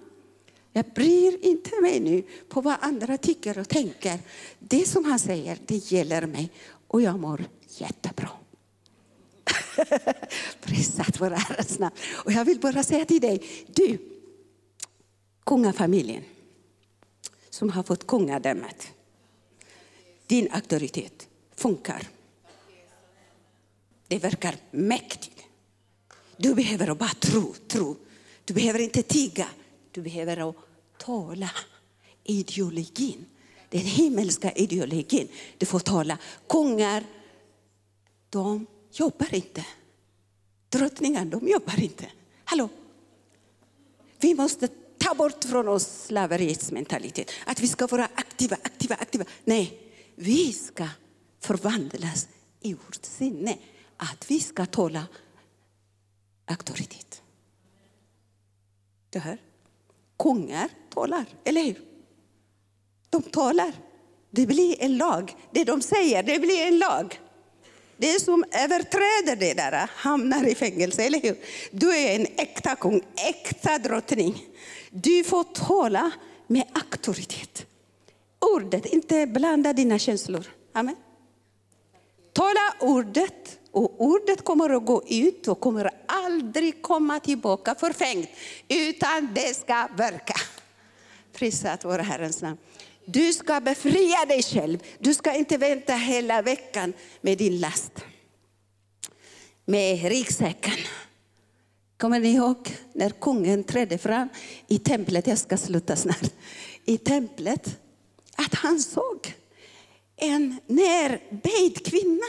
Jag 0.71 0.85
bryr 0.85 1.45
inte 1.45 1.81
mig 1.81 1.99
nu 1.99 2.23
på 2.49 2.61
vad 2.61 2.77
andra 2.81 3.17
tycker 3.17 3.57
och 3.57 3.69
tänker. 3.69 4.19
Det 4.59 4.87
som 4.87 5.05
han 5.05 5.19
säger, 5.19 5.59
det 5.65 5.91
gäller 5.91 6.27
mig 6.27 6.51
och 6.87 7.01
jag 7.01 7.19
mår 7.19 7.45
jättebra. 7.67 8.29
Prisat 10.61 11.21
vår 11.21 11.29
Herres 11.29 11.79
namn. 11.79 11.95
Och 12.25 12.31
jag 12.31 12.45
vill 12.45 12.59
bara 12.59 12.83
säga 12.83 13.05
till 13.05 13.21
dig, 13.21 13.43
du, 13.67 13.97
kungafamiljen 15.45 16.23
som 17.49 17.69
har 17.69 17.83
fått 17.83 18.07
kungadömet. 18.07 18.87
Din 20.27 20.51
auktoritet 20.51 21.27
funkar. 21.55 22.07
Det 24.07 24.19
verkar 24.19 24.55
mäktigt. 24.71 25.43
Du 26.37 26.55
behöver 26.55 26.95
bara 26.95 27.09
tro, 27.09 27.53
tro. 27.67 27.95
Du 28.45 28.53
behöver 28.53 28.79
inte 28.79 29.03
tiga. 29.03 29.47
Du 29.91 30.01
behöver 30.01 30.53
tala 30.97 31.51
ideologin. 32.23 33.25
Den 33.69 33.81
himmelska 33.81 34.51
ideologin. 34.51 35.27
Du 35.57 35.65
får 35.65 35.79
tala. 35.79 36.17
Kungar, 36.49 37.03
de 38.29 38.65
jobbar 38.91 39.35
inte. 39.35 39.65
Drottningar, 40.69 41.25
de 41.25 41.47
jobbar 41.47 41.79
inte. 41.79 42.05
Hallå? 42.43 42.69
Vi 44.19 44.35
måste 44.35 44.67
ta 44.97 45.13
bort 45.15 45.43
från 45.43 45.67
oss 45.67 46.05
slaveriets 46.05 46.71
mentalitet. 46.71 47.31
Att 47.45 47.59
vi 47.59 47.67
ska 47.67 47.87
vara 47.87 48.09
aktiva, 48.15 48.57
aktiva, 48.63 48.95
aktiva. 48.95 49.25
Nej, 49.45 49.86
vi 50.19 50.53
ska 50.53 50.87
förvandlas 51.39 52.27
i 52.61 52.73
vårt 52.73 53.05
sinne. 53.05 53.57
Att 53.97 54.31
vi 54.31 54.39
ska 54.39 54.65
tala 54.65 55.07
auktoritet. 56.45 57.21
Du 59.09 59.19
hör? 59.19 59.37
Kungar 60.19 60.69
talar, 60.93 61.25
eller 61.43 61.63
hur? 61.63 61.81
De 63.09 63.21
talar. 63.21 63.73
Det 64.29 64.45
blir 64.45 64.81
en 64.81 64.97
lag. 64.97 65.35
Det 65.51 65.63
de 65.63 65.81
säger, 65.81 66.23
det 66.23 66.39
blir 66.39 66.67
en 66.67 66.77
lag. 66.79 67.19
Det 67.97 68.21
som 68.21 68.43
överträder 68.51 69.35
det 69.35 69.53
där 69.53 69.89
hamnar 69.95 70.47
i 70.47 70.55
fängelse, 70.55 71.03
eller 71.03 71.21
hur? 71.21 71.37
Du 71.71 71.95
är 71.95 72.15
en 72.15 72.27
äkta 72.37 72.75
kung, 72.75 73.01
äkta 73.29 73.77
drottning. 73.77 74.45
Du 74.91 75.23
får 75.23 75.43
tala 75.43 76.11
med 76.47 76.63
auktoritet 76.73 77.65
ordet, 78.39 78.85
inte 78.85 79.27
blanda 79.27 79.73
dina 79.73 79.99
känslor. 79.99 80.47
Amen. 80.73 80.95
Tala 82.33 82.73
ordet 82.79 83.59
och 83.71 84.01
ordet 84.01 84.43
kommer 84.43 84.69
att 84.69 84.85
gå 84.85 85.03
ut 85.07 85.47
och 85.47 85.59
kommer 85.59 85.89
aldrig 86.05 86.81
komma 86.81 87.19
tillbaka 87.19 87.75
förfängt, 87.75 88.29
utan 88.67 89.33
det 89.33 89.55
ska 89.55 89.87
verka. 89.97 90.33
Prisat 91.33 91.85
vår 91.85 91.99
Herrens 91.99 92.41
namn. 92.41 92.57
Du 93.05 93.33
ska 93.33 93.61
befria 93.61 94.25
dig 94.27 94.43
själv. 94.43 94.83
Du 94.99 95.13
ska 95.13 95.33
inte 95.33 95.57
vänta 95.57 95.93
hela 95.93 96.41
veckan 96.41 96.93
med 97.21 97.37
din 97.37 97.59
last. 97.59 97.91
Med 99.65 100.09
ryggsäcken. 100.09 100.77
Kommer 101.97 102.19
ni 102.19 102.33
ihåg 102.33 102.75
när 102.93 103.09
kungen 103.09 103.63
trädde 103.63 103.97
fram 103.97 104.29
i 104.67 104.79
templet? 104.79 105.27
Jag 105.27 105.37
ska 105.37 105.57
sluta 105.57 105.95
snart. 105.95 106.33
I 106.85 106.97
templet. 106.97 107.79
Att 108.37 108.53
han 108.53 108.79
såg 108.79 109.33
en 110.15 110.59
närböjd 110.67 111.85
kvinna. 111.85 112.25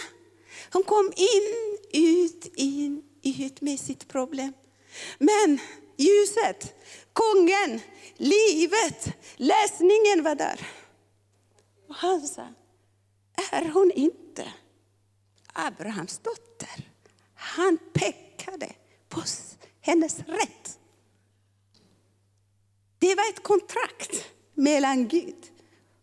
Hon 0.73 0.83
kom 0.83 1.13
in, 1.17 1.79
ut, 1.93 2.53
in, 2.55 3.03
ut 3.23 3.61
med 3.61 3.81
sitt 3.81 4.09
problem. 4.09 4.53
Men 5.19 5.59
ljuset, 5.97 6.75
kungen, 7.13 7.81
livet, 8.17 9.17
läsningen 9.37 10.23
var 10.23 10.35
där. 10.35 10.69
Och 11.89 11.95
han 11.95 12.27
sa, 12.27 12.49
är 13.53 13.69
hon 13.69 13.91
inte 13.91 14.53
Abrahams 15.53 16.19
dotter? 16.19 16.91
Han 17.35 17.79
pekade 17.93 18.73
på 19.09 19.23
hennes 19.81 20.19
rätt. 20.19 20.79
Det 22.99 23.15
var 23.15 23.29
ett 23.29 23.43
kontrakt 23.43 24.25
mellan 24.55 25.09
Gud 25.09 25.58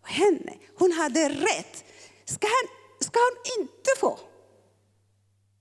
henne. 0.05 0.53
Hon 0.77 0.91
hade 0.91 1.29
rätt. 1.29 1.85
Ska, 2.25 2.47
han, 2.47 2.69
ska 2.99 3.19
hon 3.19 3.63
inte 3.63 3.89
få 3.99 4.19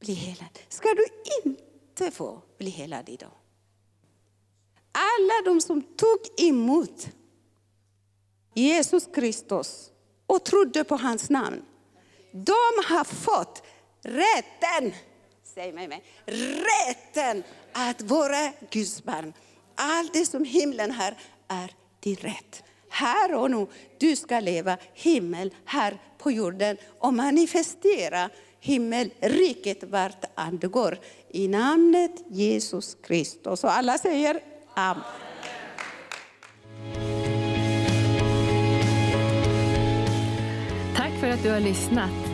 bli 0.01 0.15
helad? 0.15 0.59
Ska 0.69 0.89
du 0.89 1.07
inte 1.45 2.11
få 2.11 2.43
bli 2.59 2.71
helad 2.71 3.09
idag? 3.09 3.33
Alla 4.93 5.43
de 5.45 5.61
som 5.61 5.83
tog 5.83 6.19
emot 6.41 7.09
Jesus 8.55 9.09
Kristus 9.15 9.91
och 10.27 10.45
trodde 10.45 10.85
på 10.85 10.97
hans 10.97 11.31
namn, 11.31 11.65
de 12.33 12.85
har 12.87 13.05
fått 13.05 13.63
rätten, 14.03 14.93
säg 15.43 15.73
mig, 15.73 15.89
mig 15.89 16.05
rätten 16.27 17.43
att 17.73 18.03
vara 18.03 18.53
Guds 18.71 19.03
barn. 19.03 19.33
Allt 19.75 20.13
det 20.13 20.27
som 20.27 20.45
himlen 20.45 20.91
har 20.91 21.17
är 21.49 21.75
din 22.01 22.17
rätt. 22.17 22.65
Här 22.95 23.35
och 23.35 23.51
nu, 23.51 23.67
du 23.99 24.17
ska 24.17 24.41
leva 24.41 24.77
himmel 24.95 25.55
här 25.65 25.99
på 26.19 26.31
jorden 26.31 26.77
och 26.99 27.15
manifestera 27.15 28.31
himmelriket 28.61 29.85
vart 29.85 30.25
det 30.61 30.67
går. 30.67 30.99
I 31.29 31.49
namnet 31.49 32.25
Jesus 32.31 32.97
Kristus. 33.03 33.65
Och 33.65 33.77
alla 33.77 33.99
säger 33.99 34.41
Amen. 34.75 35.03
Tack 40.97 41.13
för 41.21 41.29
att 41.29 41.43
du 41.43 41.51
har 41.51 41.61
lyssnat. 41.61 42.34